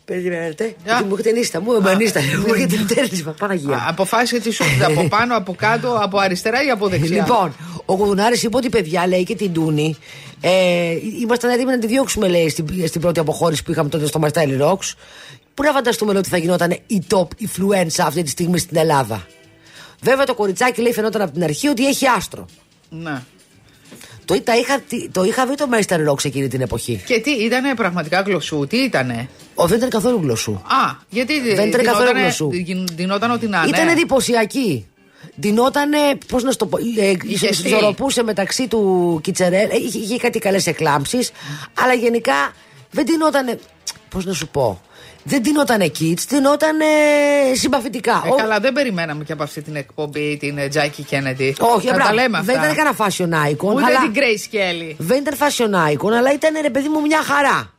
[0.04, 0.74] Περιμένετε.
[0.84, 2.20] γιατί Μου έχετε νύστα, μου έχετε νύστα.
[2.46, 3.32] Μου έχετε τέρνισμα.
[3.32, 3.84] Παναγία.
[3.88, 8.42] Αποφάσισε τι σου από πάνω, από κάτω, από αριστερά ή από δεξιά; Λοιπόν, ο Κουδουνάρης
[8.42, 9.96] είπε ότι παιδιά λέει και την Τούνη.
[10.40, 14.18] Ε, ήμασταν έτοιμοι να τη διώξουμε, λέει, στην, στην πρώτη αποχώρηση που είχαμε τότε στο
[14.18, 14.92] Μαστέλι Rocks.
[15.54, 19.26] Πού να φανταστούμε λέει, ότι θα γινόταν η top influencer αυτή τη στιγμή στην Ελλάδα.
[20.02, 22.46] Βέβαια το κοριτσάκι λέει φαινόταν από την αρχή ότι έχει άστρο.
[22.88, 23.22] Ναι.
[24.26, 24.80] Το, τα είχα,
[25.12, 27.02] το είχα δει το Master Rocks εκείνη την εποχή.
[27.06, 30.52] Και τι, ήτανε πραγματικά γλωσσού, τι ήτανε; Ο, δεν ήταν καθόλου γλωσσού.
[30.52, 32.48] Α, γιατί Δεν ήταν καθόλου δινότανε- γλωσσού.
[32.50, 33.76] δι- Δινόταν ό,τι να είναι.
[33.76, 34.86] Ήταν εντυπωσιακή.
[35.34, 35.96] Δινότανε,
[36.28, 37.66] πώς να σου το πω, ε, Είχε στυλ.
[37.72, 39.70] ισορροπούσε μεταξύ του Κιτσερέλ.
[39.70, 41.30] ε, Είχε, είχε κάτι καλές εκλάμψεις,
[41.80, 42.52] αλλά γενικά
[42.90, 43.58] δεν δινότανε.
[44.08, 44.80] Πώς να σου πω.
[45.28, 46.84] Δεν δινότανε kids, δινότανε
[47.54, 48.22] συμπαθητικά.
[48.26, 51.56] Ε, Ο- καλά, δεν περιμέναμε και από αυτή την εκπομπή την ε, Τζάκη Κέννεντι.
[51.58, 52.52] Όχι, να μπράβο, τα λέμε αυτά.
[52.52, 53.74] δεν ήταν κανένα fashion icon.
[53.74, 54.00] Ούτε αλλά...
[54.00, 54.94] την Grace Kelly.
[54.98, 57.72] Δεν ήταν fashion icon, αλλά ήταν ρε παιδί μου μια χαρά.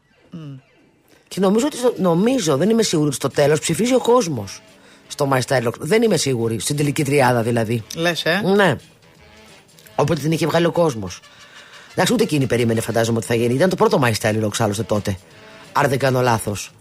[1.27, 4.61] Και νομίζω ότι στο- νομίζω, δεν είμαι σίγουρη ότι στο τέλος ψηφίζει ο κόσμος
[5.07, 5.73] στο My Style Lock.
[5.79, 7.83] Δεν είμαι σίγουρη, στην τελική τριάδα δηλαδή.
[7.95, 8.75] Λες, ε; Ναι.
[9.95, 11.19] Όποτε την είχε βγάλει ο κόσμος.
[11.91, 13.53] Εντάξει, ούτε εκείνη περίμενε, φαντάζομαι ότι θα γίνει.
[13.53, 15.17] Ήταν το πρώτο My Style Rocks άλλωστε τότε.
[15.73, 16.71] Άρα δεν κάνω λάθος.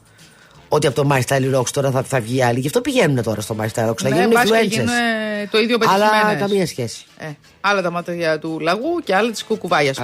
[0.68, 2.60] Ότι από το My Style Rocks τώρα θα, θα βγει άλλη.
[2.60, 4.00] Γι' αυτό πηγαίνουν τώρα στο My Style Rocks.
[4.02, 4.68] θα Ναι, γίνουν μπας και influencers.
[4.68, 6.40] γίνουν ε, το ίδιο Αλλά πετυχημένες.
[6.40, 7.04] καμία σχέση.
[7.18, 7.26] Ε,
[7.60, 9.94] άλλα τα μάτια του λαγού και άλλα της κουκουβάγια.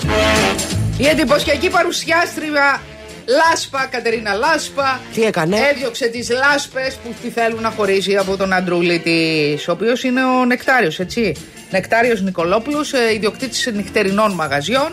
[0.98, 2.80] Η εντυπωσιακή παρουσιάστρια
[3.26, 5.00] Λάσπα, Κατερίνα Λάσπα.
[5.14, 9.72] Τι έκανε; Έδιωξε τις λάσπες που τη θέλουν να χωρίσει από τον αντρούλη της, ο
[9.72, 11.36] οποίος είναι ο Νεκτάριος, έτσι.
[11.70, 14.92] Νεκτάριος Νικολόπουλος, ιδιοκτήτης νυχτερινών μαγαζιών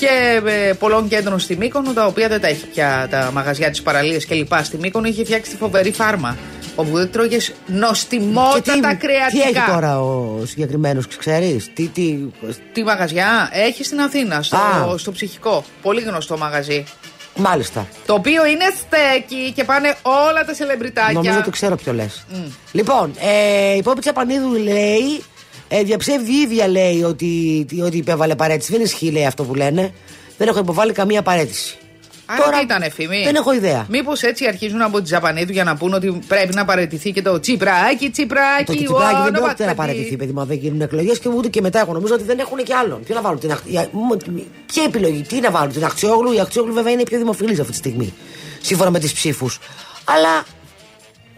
[0.00, 3.82] και ε, πολλών κέντρων στη Μύκονο, τα οποία δεν τα έχει πια τα μαγαζιά της
[3.82, 5.06] παραλία και λοιπά στη Μύκονο.
[5.08, 6.36] Είχε φτιάξει τη φοβερή φάρμα
[6.74, 9.28] Όπου δεν τρώγες νοστιμότατα κρεατικά.
[9.30, 12.18] τι έχει τώρα ο συγκεκριμένος, ξέρεις; Τι, τι,
[12.72, 14.98] Τι μαγαζιά; Έχει στην Αθήνα, στο, Α.
[14.98, 15.64] στο ψυχικό.
[15.82, 16.84] Πολύ γνωστό μαγαζί.
[17.36, 17.86] μάλιστα.
[18.06, 21.12] Το οποίο είναι στέκι και πάνε όλα τα σελεμπριτάκια.
[21.12, 22.24] Νομίζω ότι ξέρω ποιο λες.
[22.72, 25.22] Λοιπόν, ε, η Πόπη Τσαπανίδου λέει,
[25.72, 28.72] ε, διαψεύδει η ίδια λέει ότι, ότι υπέβαλε παρέτηση.
[28.72, 29.92] Δεν ισχύει λέει αυτό που λένε.
[30.38, 31.74] Δεν έχω υποβάλει καμία παρέτηση.
[32.46, 33.22] Άρα τι ήταν φήμη.
[33.24, 33.86] Δεν έχω ιδέα.
[33.88, 37.40] Μήπως έτσι αρχίζουν από τη Ζαπανίδου για να πούν ότι πρέπει να παραιτηθεί και το
[37.40, 39.76] τσιπράκι, τσιπράκι, Το τσιπράκι δεν όνομα πρόκειται να κάτι.
[39.76, 40.40] παραιτηθεί, παιδί μου.
[40.40, 41.80] αν Δεν γίνουν εκλογές και ούτε και μετά.
[41.80, 43.02] Εγώ νομίζω ότι δεν έχουν και άλλον.
[43.04, 46.32] Ποιο να βάλουν την αχ- η- μ- Ποια επιλογή, τι να βάλουν, την Αχτσιόγλου.
[46.32, 48.14] Η Αχτσιόγλου βέβαια είναι η πιο δημοφιλής αυτή τη στιγμή.
[48.60, 49.58] Σύμφωνα με τις ψήφους.
[50.04, 50.44] Αλλά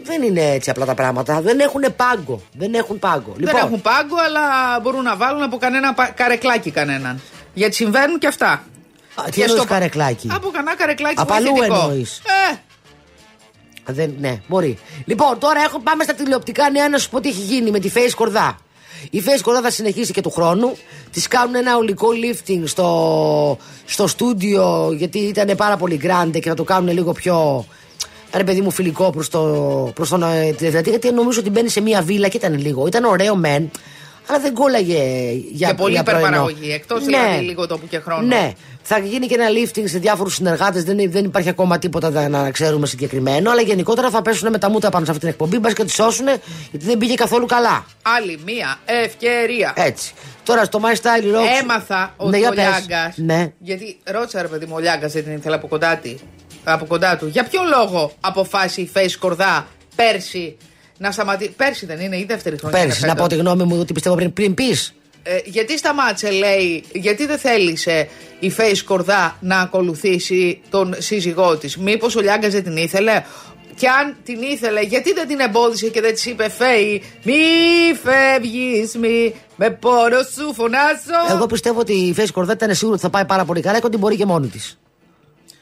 [0.03, 1.41] δεν είναι έτσι απλά τα πράγματα.
[1.41, 2.41] Δεν έχουν πάγκο.
[2.57, 3.33] Δεν έχουν πάγκο.
[3.37, 7.21] Δεν έχουν πάγκο, αλλά μπορούν να βάλουν από κανένα πα- καρεκλάκι κανέναν.
[7.53, 8.51] Γιατί συμβαίνουν και αυτά.
[9.15, 11.81] Α, τι Και εννοείς στο- καρεκλάκι; Από κανένα καρεκλάκι Απαλού βοηθητικό.
[11.81, 12.55] εννοείς; Ε,
[13.85, 14.77] Δεν, ναι, μπορεί.
[15.05, 17.91] Λοιπόν, τώρα έχω, πάμε στα τηλεοπτικά νέα να σου πω τι έχει γίνει με τη
[17.95, 18.57] Face Κορδά.
[19.09, 20.77] Η Face Κορδά θα συνεχίσει και του χρόνου.
[21.11, 26.55] Της κάνουν ένα ολικό lifting στο, στο στούντιο γιατί ήταν πάρα πολύ grande και θα
[26.55, 27.65] το κάνουν λίγο πιο.
[28.35, 29.41] Ρε παιδί μου, φιλικό προς το,
[29.95, 30.89] προς τον ε, τηλεθεατή.
[30.89, 32.87] Γιατί νομίζω ότι μπαίνει σε μια βίλα και ήταν λίγο.
[32.87, 33.71] Ήταν ωραίο μεν,
[34.27, 36.19] αλλά δεν κόλλαγε για και πολύ για πρωινό.
[36.27, 36.71] υπερπαραγωγή.
[36.73, 37.17] Εκτός Ναι.
[37.17, 38.21] δηλαδή λίγο τόπου και χρόνο.
[38.27, 38.51] Ναι.
[38.85, 40.83] Θα γίνει και ένα lifting σε διάφορους συνεργάτες.
[40.83, 43.51] Δεν, δεν υπάρχει ακόμα τίποτα να- να ξέρουμε συγκεκριμένο.
[43.51, 45.59] Αλλά γενικότερα θα πέσουν με τα μούτα πάνω σε αυτή την εκπομπή.
[45.59, 46.25] Μπας και τη σώσουν
[46.71, 47.85] γιατί δεν πήγε καθόλου καλά.
[48.17, 49.73] Άλλη μία ευκαιρία.
[49.75, 50.13] Έτσι.
[50.43, 51.61] Τώρα στο My Style Rocks.
[51.61, 52.63] Έμαθα Ναι, ότι για ο πες.
[52.63, 53.13] Λιάγκα.
[53.15, 53.51] Ναι.
[53.59, 56.15] Γιατί ρώτησα ρε παιδί μου, ο Λιάγκας δεν την ήθελε από κοντά, τη,
[56.63, 57.27] από κοντά του.
[57.27, 60.57] Για ποιο λόγο αποφάσισε η Face Κορδά πέρσι
[60.97, 61.49] να σταματήσει.
[61.49, 62.79] Πέρσι δεν είναι, η δεύτερη χρονιά.
[62.79, 63.37] Πέρυσι, είναι να πω φέτος.
[63.37, 64.93] τη γνώμη μου ότι πιστεύω πριν, πριν πεις.
[65.23, 68.09] Ε, γιατί σταμάτησε, λέει, γιατί δεν θέλησε
[68.39, 73.23] η Face Κορδά να ακολουθήσει τον σύζυγό της; Μήπως ο Λιάγκα δεν την ήθελε;
[73.75, 77.33] Και αν την ήθελε, γιατί δεν την εμπόδισε και δεν της είπε Φέη, Μη
[78.03, 81.35] φεύγεις, μη με πόνο σου φωνάζω.
[81.35, 83.85] Εγώ πιστεύω ότι η Face Κορδά ήταν σίγουρο ότι θα πάει πάρα πολύ καλά και
[83.85, 84.77] ότι μπορεί και μόνη της.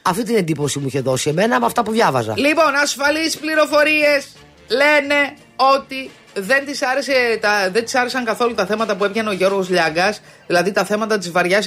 [0.02, 2.34] Αυτή την εντύπωση μου είχε δώσει εμένα με αυτά που διάβαζα.
[2.36, 4.26] Λοιπόν, ασφαλείς πληροφορίες
[4.68, 5.34] λένε
[5.76, 9.68] ότι δεν της, άρεσε, τα, δεν της άρεσαν καθόλου τα θέματα που έπιανε ο Γιώργος
[9.68, 11.66] Λιάγκας, δηλαδή τα θέματα της βαριάς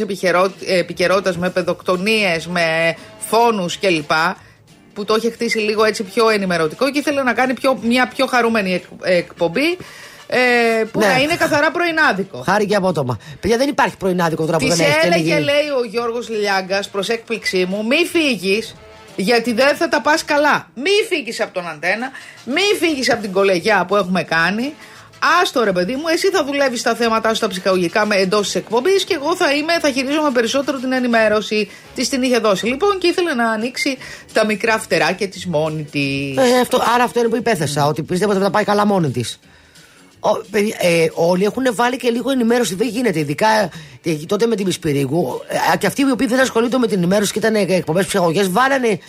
[0.68, 4.12] επικαιρότητας με παιδοκτονίες, με φόνους κλπ.
[4.94, 8.26] Που το είχε χτίσει λίγο έτσι πιο ενημερωτικό και ήθελε να κάνει πιο, μια πιο
[8.26, 9.78] χαρούμενη εκ- εκπομπή
[10.28, 10.38] ε,
[10.92, 11.06] που Ναι.
[11.06, 12.42] να είναι καθαρά πρωινάδικο.
[12.46, 13.18] Χάρη και απότομα.
[13.40, 15.44] Παιδιά δεν υπάρχει πρωινάδικο τώρα που Της δεν έχεις έλεγε, τελεγεί.
[15.44, 18.76] λέει ο Γιώργος Λιάγκας, προς έκπληξή μου, μη φύγεις,
[19.16, 20.68] γιατί δεν θα τα πας καλά.
[20.76, 22.12] Μη φύγεις από τον αντένα,
[22.46, 24.74] μη φύγεις από την κολεγιά που έχουμε κάνει.
[25.42, 29.04] Άστο ρε παιδί μου, εσύ θα δουλεύεις στα θέματα σου τα ψυχαγωγικά εντός της εκπομπής
[29.04, 31.70] και εγώ θα είμαι, θα χειρίζομαι περισσότερο την ενημέρωση.
[31.96, 33.98] Της την είχε δώσει λοιπόν και ήθελε να ανοίξει
[34.34, 36.38] τα μικρά φτεράκια της μόνη της.
[36.38, 39.10] Ε, αυτό, άρα αυτό είναι που υπέθεσα, ότι πίστευα ότι θα τα πάει καλά μόνη
[39.12, 39.40] της.
[40.80, 43.20] Ε, όλοι έχουν βάλει και λίγο ενημέρωση, δεν γίνεται.
[43.20, 43.48] Ειδικά
[44.04, 45.42] ε, τότε με την Πισπυρίγου.
[45.74, 49.00] Ε, και αυτοί οι οποίοι δεν ασχολούνται με την ενημέρωση και ήταν εκπομπές ψυχαγωγές, βάλανε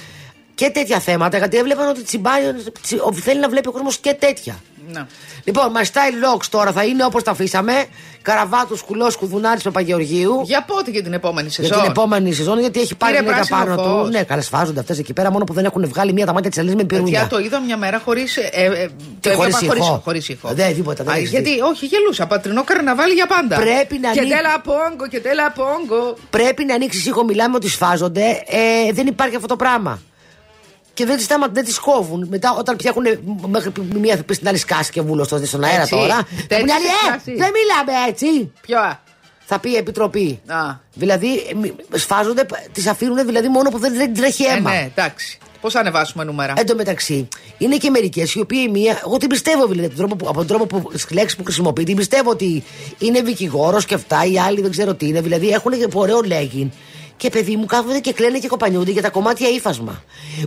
[0.54, 2.42] και τέτοια θέματα γιατί έβλεπαν ότι τσιμπάει,
[2.82, 4.62] τσι- ότι θέλει να βλέπει ο κόσμος και τέτοια.
[4.92, 5.06] Να.
[5.44, 7.84] Λοιπόν, My Style Rocks τώρα θα είναι όπως τα αφήσαμε.
[8.22, 10.40] Καραβάτου, κουλός, κουδουνάρης Παπαγεωργίου.
[10.44, 13.34] Για πότε και την επόμενη Για σεζόν; την επόμενη σεζόν, γιατί έχει πάρει Πήρε λίγα
[13.34, 14.04] πράσινο πάνω φως.
[14.04, 14.10] του.
[14.10, 16.58] Ναι, καλά, σφάζονται αυτές εκεί πέρα, μόνο που δεν έχουν βγάλει μία τα μάτια της
[16.58, 17.20] Ελίζα με πυρούνια.
[17.20, 18.36] Παιδιά, το είδα μια μέρα χωρίς.
[18.36, 18.88] Ε, ε,
[19.20, 20.00] το χωρίς έβλεπα χωρίς- ηχό.
[20.04, 20.48] χωρίς ηχό.
[20.54, 21.60] Δεν, τίποτα, δεν Α, έχεις γιατί, δει.
[21.60, 22.26] όχι, γελούσα.
[22.26, 23.56] Πατρινό καρναβάλι για πάντα.
[23.56, 26.16] Πρέπει να Και ανοίξει- τέλα πόγκο, και τέλα πόγκο.
[26.30, 28.42] Πρέπει να ανοίξεις ήχο, μιλάμε ότι σφάζονται.
[28.46, 30.00] Ε, δεν υπάρχει αυτό το πράγμα.
[30.96, 32.26] Και δεν τι δεν τις κόβουν.
[32.30, 33.04] Μετά, όταν πιάχουν
[33.48, 35.90] μέχρι που μία θα πεις στην άλλη σκάσει και βούλος στον αέρα Έτσι.
[35.94, 36.14] τώρα.
[36.14, 37.38] Θα Τέτοιες πούνε άλλοι, ε, σκάσεις.
[37.38, 38.52] δεν μιλάμε έτσι.
[38.60, 38.98] Ποιο; α;
[39.44, 40.40] Θα πει η επιτροπή.
[40.46, 40.74] Α.
[40.94, 44.70] Δηλαδή, ε, μη- σφάζονται, τις αφήνουν δηλαδή μόνο που δεν, δεν τρέχει Ε, αίμα.
[44.70, 45.38] ναι, εντάξει.
[45.60, 47.28] Πώς ανεβάσουμε νούμερα; Εν τω μεταξύ,
[47.58, 49.00] είναι και μερικές οι οποίοι η μία.
[49.06, 51.84] Εγώ την πιστεύω δηλαδή, τον τρόπο που, από τον τρόπο που στις λέξεις που χρησιμοποιεί.
[51.84, 52.64] Την πιστεύω ότι
[52.98, 54.24] είναι δικηγόρος και αυτά.
[54.24, 55.20] Οι άλλοι δεν ξέρω τι είναι.
[55.20, 56.70] Δηλαδή έχουν και ωραίο λέγκιν.
[57.16, 60.02] Και παιδί μου κάθονται και κλαίνε και κοπανιούνται για τα κομμάτια ύφασμα.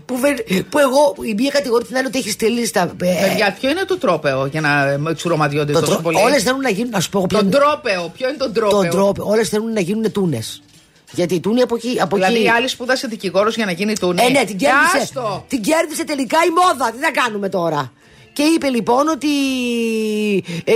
[0.05, 2.81] Που, βε- που εγώ, η μία κατηγορεί την άλλη ότι έχει στείλει στα.
[2.81, 6.43] ε, Παιδιά, ποιο είναι το τρόπεο για να ε, τσουρωματιώνται το τόσο τρο- πολύ; Όλες
[6.43, 6.89] θέλουν να γίνουν.
[6.91, 9.23] Να σου πω εγώ ποιο Τον είναι- τρόπεο, ποιο είναι τον τρόπεο; τον τρόπο.
[9.29, 10.61] Όλες θέλουν να γίνουν τούνες.
[11.11, 11.97] Γιατί η τούνη από εκεί.
[12.01, 14.21] Από Δηλαδή εκεί η άλλη σπούδασε δικηγόρος για να γίνει τούνη.
[14.23, 15.45] Ε, ναι, την κέρδισε, Άστο.
[15.47, 16.91] την κέρδισε τελικά η μόδα.
[16.91, 17.91] Τι θα κάνουμε τώρα;
[18.39, 19.27] Και είπε λοιπόν ότι
[20.63, 20.73] ε,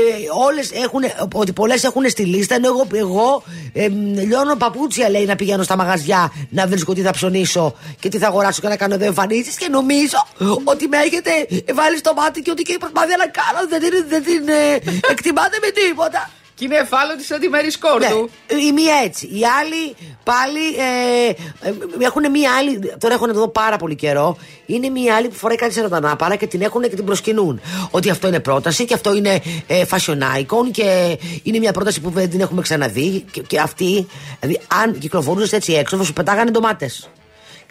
[0.47, 1.03] όλες έχουν,
[1.33, 3.43] ότι πολλές έχουν στη λίστα ενώ εγώ, εγώ
[3.73, 8.09] ε, μ, λιώνω παπούτσια λέει να πηγαίνω στα μαγαζιά να βρίσκω τι θα ψωνίσω και
[8.09, 10.17] τι θα αγοράσω και να κάνω εδώ εμφανίσεις και νομίζω
[10.63, 11.31] ότι με έχετε
[11.73, 14.73] βάλει στο μάτι και ότι και η προσπάθεια να κάνω δεν την, δεν την ε,
[15.11, 16.29] εκτιμάτε με τίποτα.
[16.55, 18.29] Και είναι εφάλωτη σαν τη Μέρι Σκόρδου.
[18.53, 19.25] Ναι, η μία έτσι.
[19.25, 21.29] Οι άλλοι πάλι ε,
[21.69, 22.93] ε, έχουν μία άλλη.
[22.99, 24.37] Τώρα έχουν εδώ πάρα πολύ καιρό.
[24.65, 27.61] Είναι μία άλλη που φοράει κάτι σαν τα και την έχουν και την προσκυνούν.
[27.91, 32.09] Ότι αυτό είναι πρόταση και αυτό είναι ε, fashion icon και είναι μια πρόταση που
[32.09, 33.25] δεν την έχουμε ξαναδεί.
[33.31, 34.07] Και, και αυτή,
[34.39, 37.09] δηλαδή, αν κυκλοφορούσες έτσι έξω, θα σου πετάγανε ντομάτες.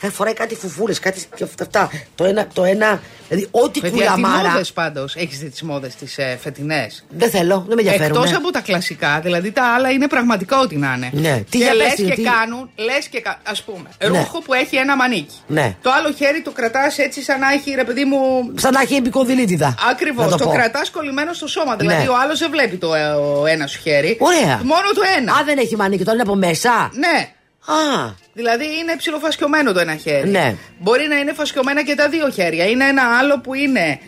[0.03, 1.91] Κάθε φοράει κάτι φουφούρε, κάτι και αυτά.
[2.15, 3.01] Το ένα, το ένα.
[3.29, 4.43] Δηλαδή, ό,τι κουλαμάρα.
[4.43, 5.17] Τι μόδες πάντως.
[5.17, 8.17] Έχεις δει τις μόδες τις ε, φετινές; Δεν θέλω, δεν με ενδιαφέρουν.
[8.17, 11.11] Εκτός από τα κλασικά, δηλαδή τα άλλα είναι πραγματικά ό,τι να είναι.
[11.13, 11.43] Ναι.
[11.51, 12.23] Τι και λες και τι...
[12.23, 13.23] κάνουν, λες και.
[13.27, 14.19] Α πούμε, ναι.
[14.19, 15.35] ρούχο που έχει ένα μανίκι.
[15.47, 15.77] Ναι.
[15.83, 18.53] Το άλλο χέρι το κρατάς έτσι σαν να έχει ρε παιδί μου.
[18.57, 19.75] Σαν να έχει επικοδηλήτηδα.
[19.91, 20.31] Ακριβώς.
[20.31, 21.77] Το, το κρατάς κολλημένο στο σώμα.
[21.77, 22.09] Δηλαδή ναι.
[22.09, 24.17] ο άλλος δεν βλέπει το ε, ένας σου χέρι.
[24.21, 24.61] Ωραία.
[24.63, 25.33] Μόνο το ένα.
[25.33, 26.91] Α, δεν έχει μανίκι, το είναι από μέσα.
[26.93, 27.33] Ναι.
[27.67, 28.11] Α.
[28.33, 30.29] Δηλαδή είναι ψιλοφασκιωμένο το ένα χέρι.
[30.29, 30.57] Ναι.
[30.79, 32.65] Μπορεί να είναι φασκιωμένα και τα δύο χέρια.
[32.65, 33.99] Είναι ένα άλλο που είναι.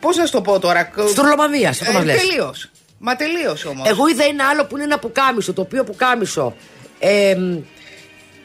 [0.00, 0.90] Πώς να σου το πω τώρα.
[1.08, 2.20] Στρολομανδία, αυτό μας λες.
[2.20, 2.70] Τελείως.
[2.98, 3.88] Μα τελείως όμως.
[3.88, 5.52] Εγώ είδα ένα άλλο που είναι ένα πουκάμισο.
[5.52, 6.56] Το οποίο πουκάμισο.
[6.98, 7.36] Ε,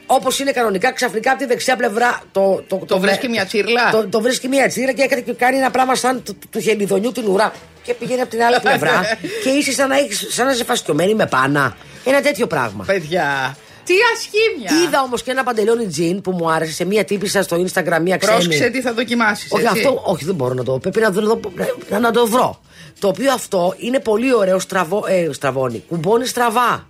[0.05, 2.63] Όπως είναι κανονικά, ξαφνικά από τη δεξιά πλευρά το.
[2.67, 3.91] Το, το, το βρίσκει μια τσίρλα.
[3.91, 7.53] Το, το βρίσκει μια τσίρλα και κάνει ένα πράγμα σαν του, του χελιδονιού την ουρά.
[7.83, 9.01] Και πηγαίνει από την άλλη πλευρά
[9.43, 11.77] και είσαι σαν να, έχεις, σαν να είσαι φασκιωμένη με πάνα.
[12.05, 12.83] Ένα τέτοιο πράγμα.
[12.85, 13.57] Παιδιά.
[13.83, 14.87] Τι ασχήμια.
[14.87, 18.17] Είδα όμως και ένα παντελόνι τζιν που μου άρεσε σε μία τύπησα στο Instagram, μία
[18.17, 18.35] ξένη.
[18.35, 19.51] Πρόσεξε τι θα δοκιμάσεις.
[19.51, 20.79] Όχι, αυτό, όχι, δεν μπορώ να το.
[20.79, 21.39] Πρέπει να, το,
[21.89, 22.61] να, να το βρω.
[22.99, 25.83] Το οποίο αυτό είναι πολύ ωραίο, στραβό, ε, στραβώνει.
[25.89, 26.87] Κουμπώνει στραβά.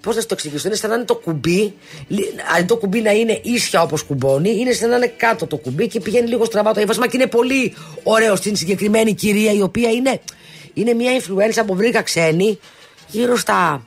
[0.00, 1.74] Πώς να το εξηγήσω, είναι σαν να είναι το κουμπί,
[2.56, 5.88] αν το κουμπί να είναι ίσια όπως κουμπώνει, είναι σαν να είναι κάτω το κουμπί
[5.88, 9.90] και πηγαίνει λίγο στραβά το ύφασμα και είναι πολύ ωραίο στην συγκεκριμένη κυρία η οποία
[9.90, 10.20] είναι,
[10.74, 12.58] είναι μια influencer που βρήκα ξένη
[13.06, 13.86] γύρω στα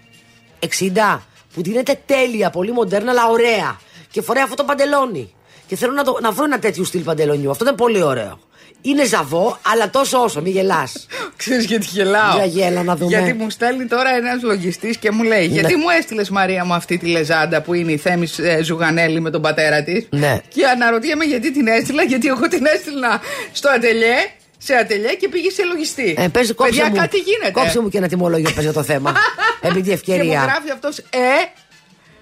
[0.60, 1.20] 60
[1.54, 3.80] που δίνεται τέλεια, πολύ μοντέρνα, αλλά ωραία.
[4.12, 5.34] Και φοράει αυτό το παντελόνι.
[5.68, 7.52] Και θέλω να, το, να βρω ένα τέτοιο στυλ παντελονιού.
[7.52, 8.39] Αυτό είναι πολύ ωραίο.
[8.82, 11.08] Είναι ζαβό, αλλά τόσο όσο, μη γελάς.
[11.36, 13.18] Ξέρεις γιατί γελάω; Για γέλα, να δούμε.
[13.18, 15.54] Γιατί μου στέλνει τώρα ένας λογιστής και μου λέει: ναι.
[15.54, 19.30] Γιατί μου έστειλες Μαρία μου αυτή τη λεζάντα που είναι η Θέμης ε, Ζουγανέλη με
[19.30, 20.39] τον πατέρα της; Ναι.
[20.47, 23.22] Και αναρωτιέμαι γιατί την έστειλα, γιατί εγώ την έστειλα
[23.52, 24.16] στο ατελιέ
[24.64, 26.16] σε ατελιέ και πήγε σε λογιστή.
[26.18, 27.51] Ε, πες, Παιδιά, μου, κάτι γίνεται.
[27.51, 29.14] Κόψε μου και ένα τιμολόγιο πες για το θέμα.
[29.70, 30.24] Επειδή ευκαιρία.
[30.24, 31.32] Και μου γράφει αυτός, ε.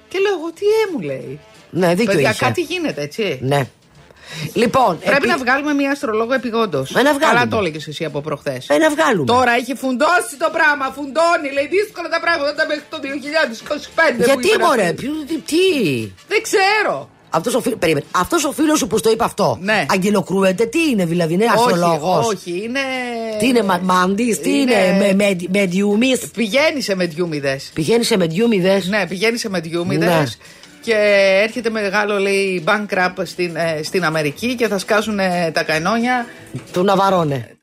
[0.08, 1.40] Και λέω εγώ, τι ε μου λέει.
[1.70, 2.46] Ναι, δίκιο Παιδιά, είχε.
[2.46, 3.40] κάτι γίνεται, έτσι.
[3.42, 3.68] Ναι.
[4.54, 5.28] Λοιπόν, Πρέπει επί...
[5.28, 6.96] να βγάλουμε μια αστρολόγο επιγόντως.
[6.96, 8.70] Ε, να Καλά το έλεγες εσύ από προχθές.
[8.70, 9.26] Ε, να βγάλουμε.
[9.26, 11.50] Τώρα έχει φουντώσει το πράγμα, φουντώνει.
[11.54, 12.98] Λέει δύσκολα τα πράγματα μέχρι το
[14.22, 14.24] 2025.
[14.26, 14.94] Γιατί μωρέ,
[15.46, 17.10] τι; Δεν ξέρω.
[17.30, 19.58] Αυτός ο, φίλος, Αυτός ο φίλος σου που το είπε αυτό.
[19.62, 19.86] Ναι.
[19.90, 22.18] Αγγελοκρούεται, τι είναι, δηλαδή, είναι αστρολόγο.
[22.18, 22.80] Όχι, όχι, είναι.
[23.40, 25.70] Τι είναι, μάντης, τι είναι, είναι με, με,
[26.34, 27.60] Πηγαίνει σε μεντιούμιδε.
[27.74, 28.82] Πηγαίνεις σε μεντιούμιδε.
[28.88, 30.06] Ναι, πηγαίνει σε μεντιούμιδε.
[30.06, 30.24] Ναι.
[30.82, 30.96] Και
[31.44, 35.20] έρχεται μεγάλο, λέει, bankrupt στην, ε, στην Αμερική και θα σκάσουν
[35.54, 36.26] τα κανόνια.
[36.72, 37.56] Του Ναβαρώνε.